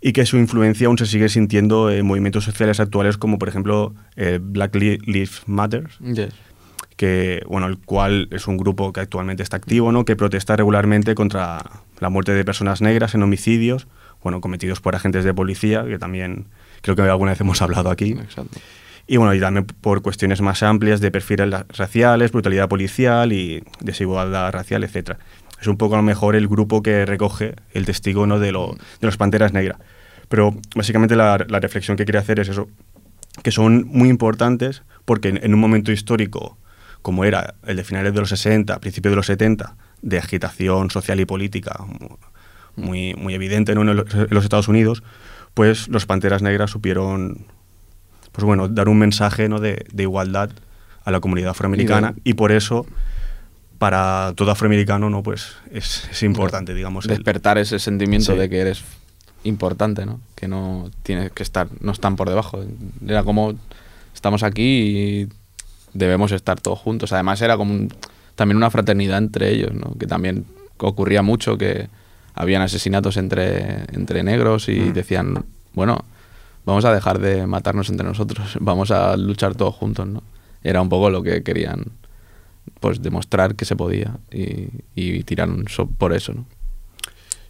[0.00, 3.94] y que su influencia aún se sigue sintiendo en movimientos sociales actuales como por ejemplo
[4.16, 6.34] eh, Black Li- Lives Matter, Yes.
[6.98, 10.04] Que bueno, el cual es un grupo que actualmente está activo, ¿no?
[10.04, 11.64] que protesta regularmente contra
[12.00, 13.86] la muerte de personas negras en homicidios,
[14.20, 16.48] bueno, cometidos por agentes de policía, que también
[16.82, 18.10] creo que alguna vez hemos hablado aquí.
[18.10, 18.58] Exacto.
[19.06, 24.50] Y bueno, y también por cuestiones más amplias de perfiles raciales, brutalidad policial y desigualdad
[24.50, 25.12] racial, etc.
[25.60, 28.40] Es un poco a lo mejor el grupo que recoge el testigo ¿no?
[28.40, 29.78] de, lo, de los Panteras Negras.
[30.28, 32.68] Pero básicamente la, la reflexión que quería hacer es eso,
[33.44, 36.58] que son muy importantes porque en, en un momento histórico
[37.02, 41.18] como era el de finales de los 60, principios de los 70, de agitación social
[41.20, 41.76] y política
[42.76, 43.80] muy, muy evidente ¿no?
[43.82, 45.02] en, los, en los Estados Unidos,
[45.54, 47.46] pues los Panteras Negras supieron
[48.32, 49.58] pues bueno, dar un mensaje ¿no?
[49.58, 50.50] de, de igualdad
[51.04, 52.86] a la comunidad afroamericana y, por eso
[53.78, 58.38] para todo afroamericano no pues es, es importante digamos el- Despertar ese sentimiento Sí.
[58.38, 58.82] de que eres
[59.44, 60.20] importante, ¿no?
[60.34, 62.60] Que no tienes que estar, no están por debajo.
[63.06, 63.54] Era como
[64.12, 64.62] estamos aquí
[65.22, 65.28] y
[65.94, 67.12] debemos estar todos juntos.
[67.12, 67.92] Además era como un-
[68.34, 69.94] también una fraternidad entre ellos, ¿no?
[69.98, 70.44] Que también
[70.78, 71.88] ocurría mucho que
[72.34, 74.92] habían asesinatos entre, entre negros y Mm.
[74.92, 76.04] decían, bueno,
[76.64, 80.22] vamos a dejar de matarnos entre nosotros, vamos a luchar todos juntos, ¿no?
[80.62, 81.84] Era un poco lo que querían,
[82.80, 86.46] pues demostrar que se podía y, y tiraron so- por eso, ¿no?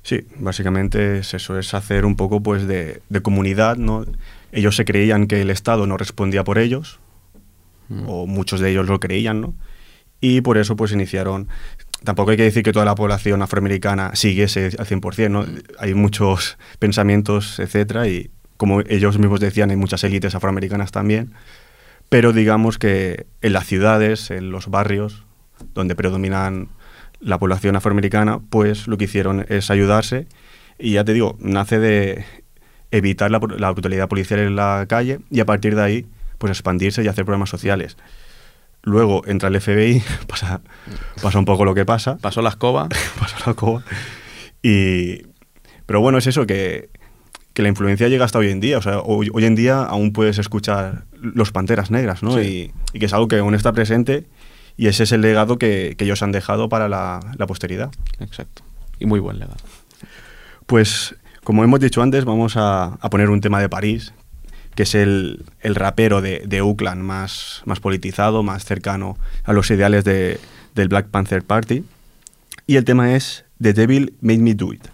[0.02, 4.06] Sí, básicamente es eso, es hacer un poco pues de, de comunidad, ¿no?
[4.52, 6.98] Ellos se creían que el Estado no respondía por ellos,
[8.06, 9.54] o muchos de ellos lo creían, ¿no?
[10.20, 11.48] Y por eso pues iniciaron...
[12.04, 15.44] Tampoco hay que decir que toda la población afroamericana siguiese al 100%, ¿no?
[15.80, 21.32] Hay muchos pensamientos, etcétera, y como ellos mismos decían, hay muchas élites afroamericanas también,
[22.08, 25.24] pero digamos que en las ciudades, en los barrios,
[25.74, 26.68] donde predominan
[27.20, 30.26] la población afroamericana, pues lo que hicieron es ayudarse
[30.78, 32.24] y ya te digo, nace de
[32.90, 36.06] evitar la, la brutalidad policial en la calle y a partir de ahí
[36.38, 37.96] pues expandirse y hacer programas sociales.
[38.82, 40.60] Luego entra el FBI, pasa,
[41.22, 43.82] pasa un poco lo que pasa, Pasó la escoba, pasa la coba
[44.62, 45.26] y...
[45.86, 46.90] Pero bueno, es eso, que,
[47.54, 48.76] que la influencia llega hasta hoy en día.
[48.76, 52.32] O sea, hoy, hoy en día aún puedes escuchar los Panteras Negras, ¿no?
[52.32, 52.72] Sí.
[52.92, 54.26] Y, y que es algo que aún está presente
[54.78, 57.90] y ese es el legado que, que ellos han dejado para la, la posteridad.
[58.20, 58.62] exacto.
[59.00, 59.56] Y muy buen legado.
[60.66, 64.14] Pues, como hemos dicho antes, vamos a, a poner un tema de París,
[64.78, 66.62] que es el, el rapero de, de
[67.02, 70.38] más, más politizado, más cercano a los ideales de-
[70.76, 71.82] del Black Panther Party.
[72.68, 74.86] Y el tema es The Devil Made Me Do It.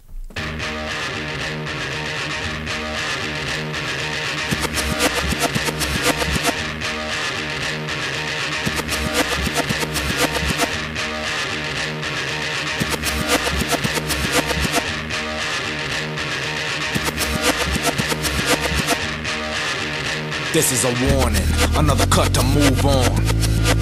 [20.64, 21.42] This is a warning,
[21.76, 23.20] another cut to move on.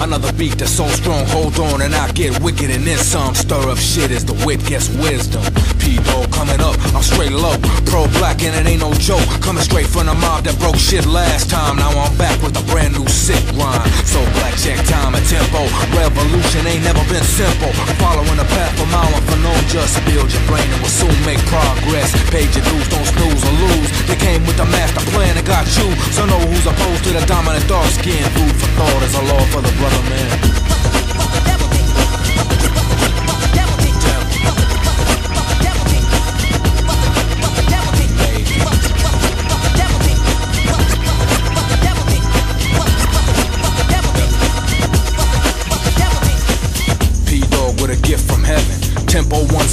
[0.01, 3.33] Another beat that's so strong, hold on, and I get wicked and then some.
[3.35, 5.43] Stir up shit as the wit gets wisdom.
[5.93, 7.53] P-Dog coming up, I'm straight low.
[7.85, 9.21] Pro black and it ain't no joke.
[9.45, 11.77] Coming straight from the mob that broke shit last time.
[11.77, 13.85] Now I'm back with a brand new sick rhyme.
[14.09, 15.61] So black check time and tempo.
[15.93, 17.69] Revolution ain't never been simple.
[18.01, 21.41] Following the path of mile for no just build your brain and we'll soon make
[21.45, 22.09] progress.
[22.33, 23.89] Pay your dues, don't snooze or lose.
[24.09, 25.93] They came with the master plan and got you.
[26.09, 28.23] So know who's opposed to the dominant dark skin.
[28.33, 30.72] Food for thought is a law for the brother man.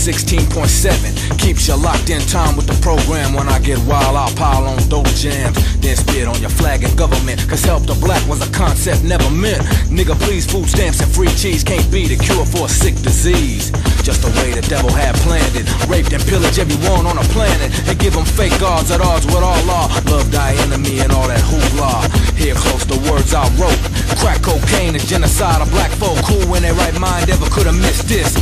[0.00, 3.34] 16.7 keeps you locked in time with the program.
[3.34, 5.60] When I get wild, I'll pile on dope jams.
[5.76, 7.36] Then spit on your flag and government.
[7.44, 9.60] Cause help the black was a concept never meant.
[9.92, 13.68] Nigga, please, food stamps and free cheese can't be the cure for a sick disease.
[14.00, 15.68] Just the way the devil had planned it.
[15.84, 17.68] Raped and pillaged everyone on the planet.
[17.84, 19.92] And give them fake gods at odds with all law.
[20.08, 22.08] Love thy enemy and all that hoopla.
[22.40, 23.76] Here close the words I wrote.
[24.16, 26.16] Crack cocaine and genocide of black folk.
[26.24, 28.32] Cool when they right mind ever could have missed this.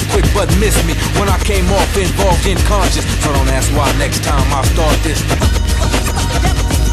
[0.00, 0.94] Move quick but miss me.
[1.18, 3.04] When I came off involved in conscious.
[3.22, 5.20] So don't ask why next time I start this.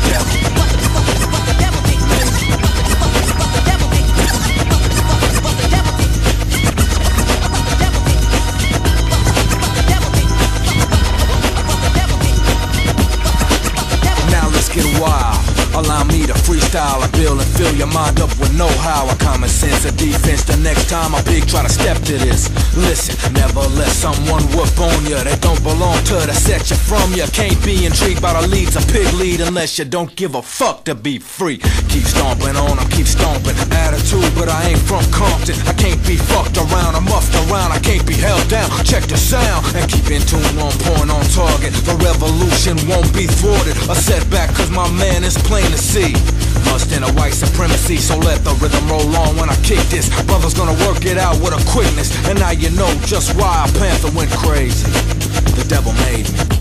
[0.07, 0.66] Now
[15.97, 17.01] Allow me to freestyle.
[17.01, 19.09] I build and fill your mind up with know-how.
[19.09, 20.43] A common sense of defense.
[20.43, 22.53] The next time a pig try to step to this.
[22.77, 25.17] Listen, never let someone whoop on you.
[25.25, 27.17] They don't belong to the set you from.
[27.17, 30.41] You can't be intrigued by the leads a pig lead unless you don't give a
[30.43, 31.57] fuck to be free.
[31.89, 33.57] Keep stomping on them, keep stomping.
[33.73, 35.57] Attitude, but I ain't from Compton.
[35.65, 37.73] I can't be fucked around, I'm muffed around.
[37.73, 38.69] I can't be held down.
[38.85, 41.73] Check the sound and keep in tune on point on target.
[41.89, 43.73] The revolution won't be thwarted.
[43.89, 46.11] A setback, cause my man is plain see.
[46.67, 50.09] Must in a white supremacy, so let the rhythm roll on when I kick this.
[50.25, 52.11] Brother's gonna work it out with a quickness.
[52.27, 54.91] And now you know just why a panther went crazy.
[55.55, 56.56] The devil made me.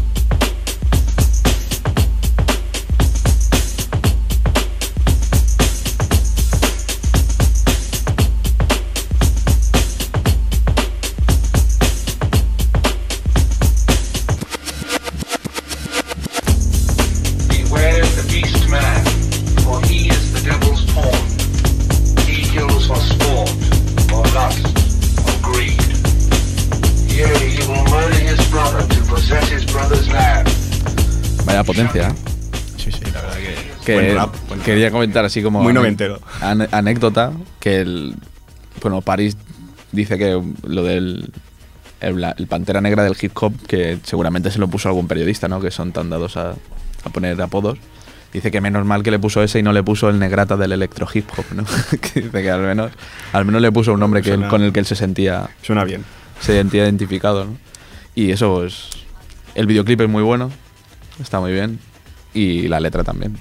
[33.86, 33.92] Que.
[33.92, 36.20] que buen rap, buen quería comentar así como Muy noventero.
[36.40, 38.14] anécdota que el
[38.82, 39.36] bueno, Paris
[39.92, 41.30] dice que lo del
[42.00, 45.60] el, Pantera Negra del hip hop, que seguramente se lo puso algún periodista, ¿no?
[45.60, 46.50] Que son tan dados a,
[47.04, 47.78] a poner apodos.
[48.32, 50.72] Dice que menos mal que le puso ese y no le puso el negrata del
[50.72, 51.64] electro hip hop, ¿no?
[52.00, 52.92] que dice que al menos,
[53.32, 55.84] al menos le puso un nombre que él- con el que él se sentía, Suena
[55.84, 56.04] bien.
[56.40, 57.56] se sentía identificado, ¿no?
[58.14, 58.90] Y eso, pues.
[59.54, 60.50] El videoclip es muy bueno,
[61.18, 61.78] está muy bien.
[62.34, 63.38] Y la letra también.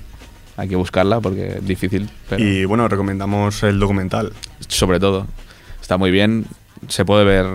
[0.58, 4.32] Hay que buscarla porque es difícil, pero Y bueno, recomendamos el documental.
[4.68, 5.28] sobre todo.
[5.82, 6.46] Está muy bien,
[6.88, 7.46] se puede ver.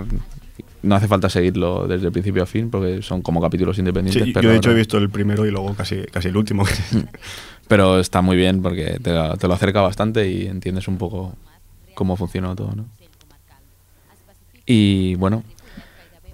[0.82, 4.24] No hace falta seguirlo desde el principio a fin porque son como capítulos independientes.
[4.24, 6.64] Sí, pero, yo de hecho he visto el primero y luego casi, casi el último.
[7.68, 11.34] pero está muy bien porque te, lo- te lo acerca bastante y entiendes un poco
[11.94, 12.86] cómo funciona todo, ¿no?
[14.66, 15.42] Y bueno,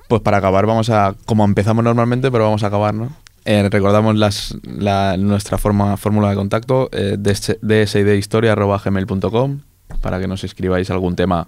[0.08, 3.10] pues para acabar vamos a, como empezamos normalmente, pero vamos a acabar, ¿no?
[3.48, 9.60] Eh, recordamos las, la- nuestra forma, fórmula de contacto, eh, dsdhistoria.gmail.com
[10.02, 11.46] para que nos escribáis algún tema.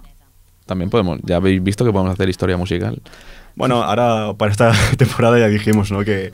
[0.65, 3.01] También podemos, ya habéis visto que podemos hacer historia musical.
[3.55, 6.03] Bueno, ahora para esta temporada ya dijimos, ¿no?
[6.05, 6.31] Que,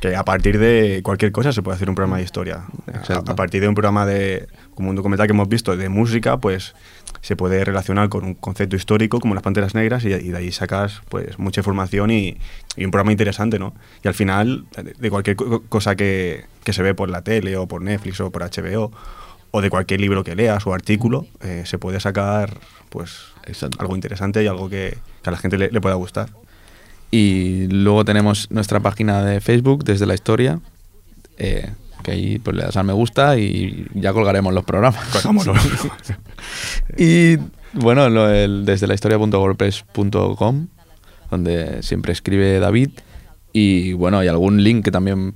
[0.00, 2.64] que a partir de cualquier cosa se puede hacer un programa de historia.
[3.08, 6.38] A, a partir de un programa de, como un documental que hemos visto de música,
[6.38, 6.74] pues
[7.22, 10.52] se puede relacionar con un concepto histórico como las Panteras Negras y, y de ahí
[10.52, 12.36] sacas pues mucha información y,
[12.76, 13.74] y un programa interesante, ¿no?
[14.04, 14.66] Y al final,
[14.98, 18.30] de, cualquier co- cosa que, que se ve por la tele o por Netflix o
[18.30, 18.92] por HBO
[19.52, 22.58] o de cualquier libro que leas o artículo, eh, se puede sacar
[22.90, 23.78] pues Exacto.
[23.80, 26.30] algo interesante y algo que, que a la gente le- le pueda gustar.
[27.10, 30.60] Y luego tenemos nuestra página de Facebook, desde la historia,
[31.36, 31.70] eh,
[32.02, 35.04] que ahí pues, le das al me gusta y ya colgaremos los programas.
[35.12, 35.54] Colgámoslo.
[36.98, 37.36] y
[37.72, 40.66] bueno, lo- el- desde la historia.wordpress.com,
[41.30, 42.90] donde siempre escribe David.
[43.52, 45.34] Y bueno, hay algún link que también,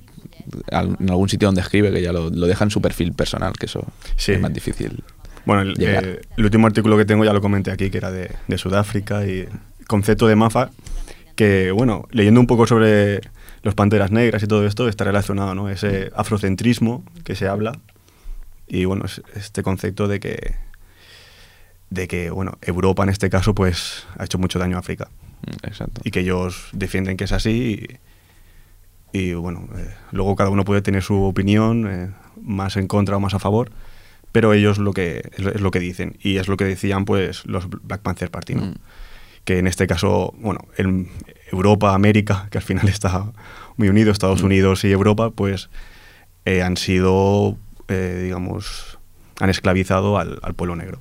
[0.71, 3.53] al- en algún sitio donde escribe, que ya lo, lo deja en su perfil personal,
[3.53, 4.33] que eso Sí.
[4.33, 5.03] es más difícil.
[5.45, 8.31] Bueno, el, eh, el último artículo que tengo ya lo comenté aquí, que era de,
[8.47, 9.47] de Sudáfrica y
[9.87, 10.71] concepto de MAFA,
[11.35, 13.21] que bueno, leyendo un poco sobre
[13.63, 15.69] los panteras negras y todo esto, está relacionado, ¿no?
[15.69, 17.73] Ese afrocentrismo que se habla
[18.67, 20.55] y bueno, es- este concepto de que
[21.89, 25.09] de que bueno, Europa en este caso pues ha hecho mucho daño a África
[25.45, 26.01] Mm, Exacto.
[26.03, 27.87] y que ellos defienden que es así
[29.13, 33.17] y, y, bueno, eh, luego cada uno puede tener su opinión, eh, más en contra
[33.17, 33.69] o más a favor,
[34.31, 37.69] pero ellos lo que es, lo- que dicen y es lo que decían pues los
[37.69, 38.61] Black Panther Party, ¿no?
[38.63, 38.73] Mm.
[39.45, 41.07] que en este caso, bueno, en
[41.51, 43.31] Europa, América, que al final está
[43.77, 45.69] muy unido, Estados Unidos y Europa, pues
[46.45, 48.97] eh, han sido, eh, digamos,
[49.39, 50.99] han esclavizado al, al pueblo negro.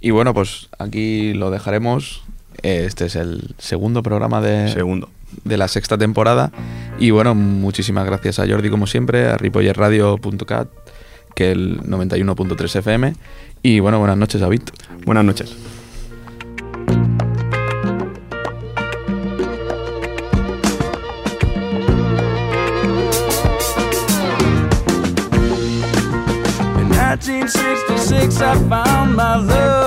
[0.00, 2.24] Y bueno, pues aquí lo dejaremos.
[2.62, 5.08] Este es el segundo programa de, Segundo.
[5.44, 6.50] de la sexta temporada.
[6.98, 10.68] Y bueno, muchísimas gracias a Jordi, como siempre, a ripollerradio.cat,
[11.34, 13.14] que es el 91.3 FM.
[13.62, 14.62] Y bueno, buenas noches, David.
[15.04, 15.56] Buenas noches.
[27.24, 29.81] 1966, I found my love.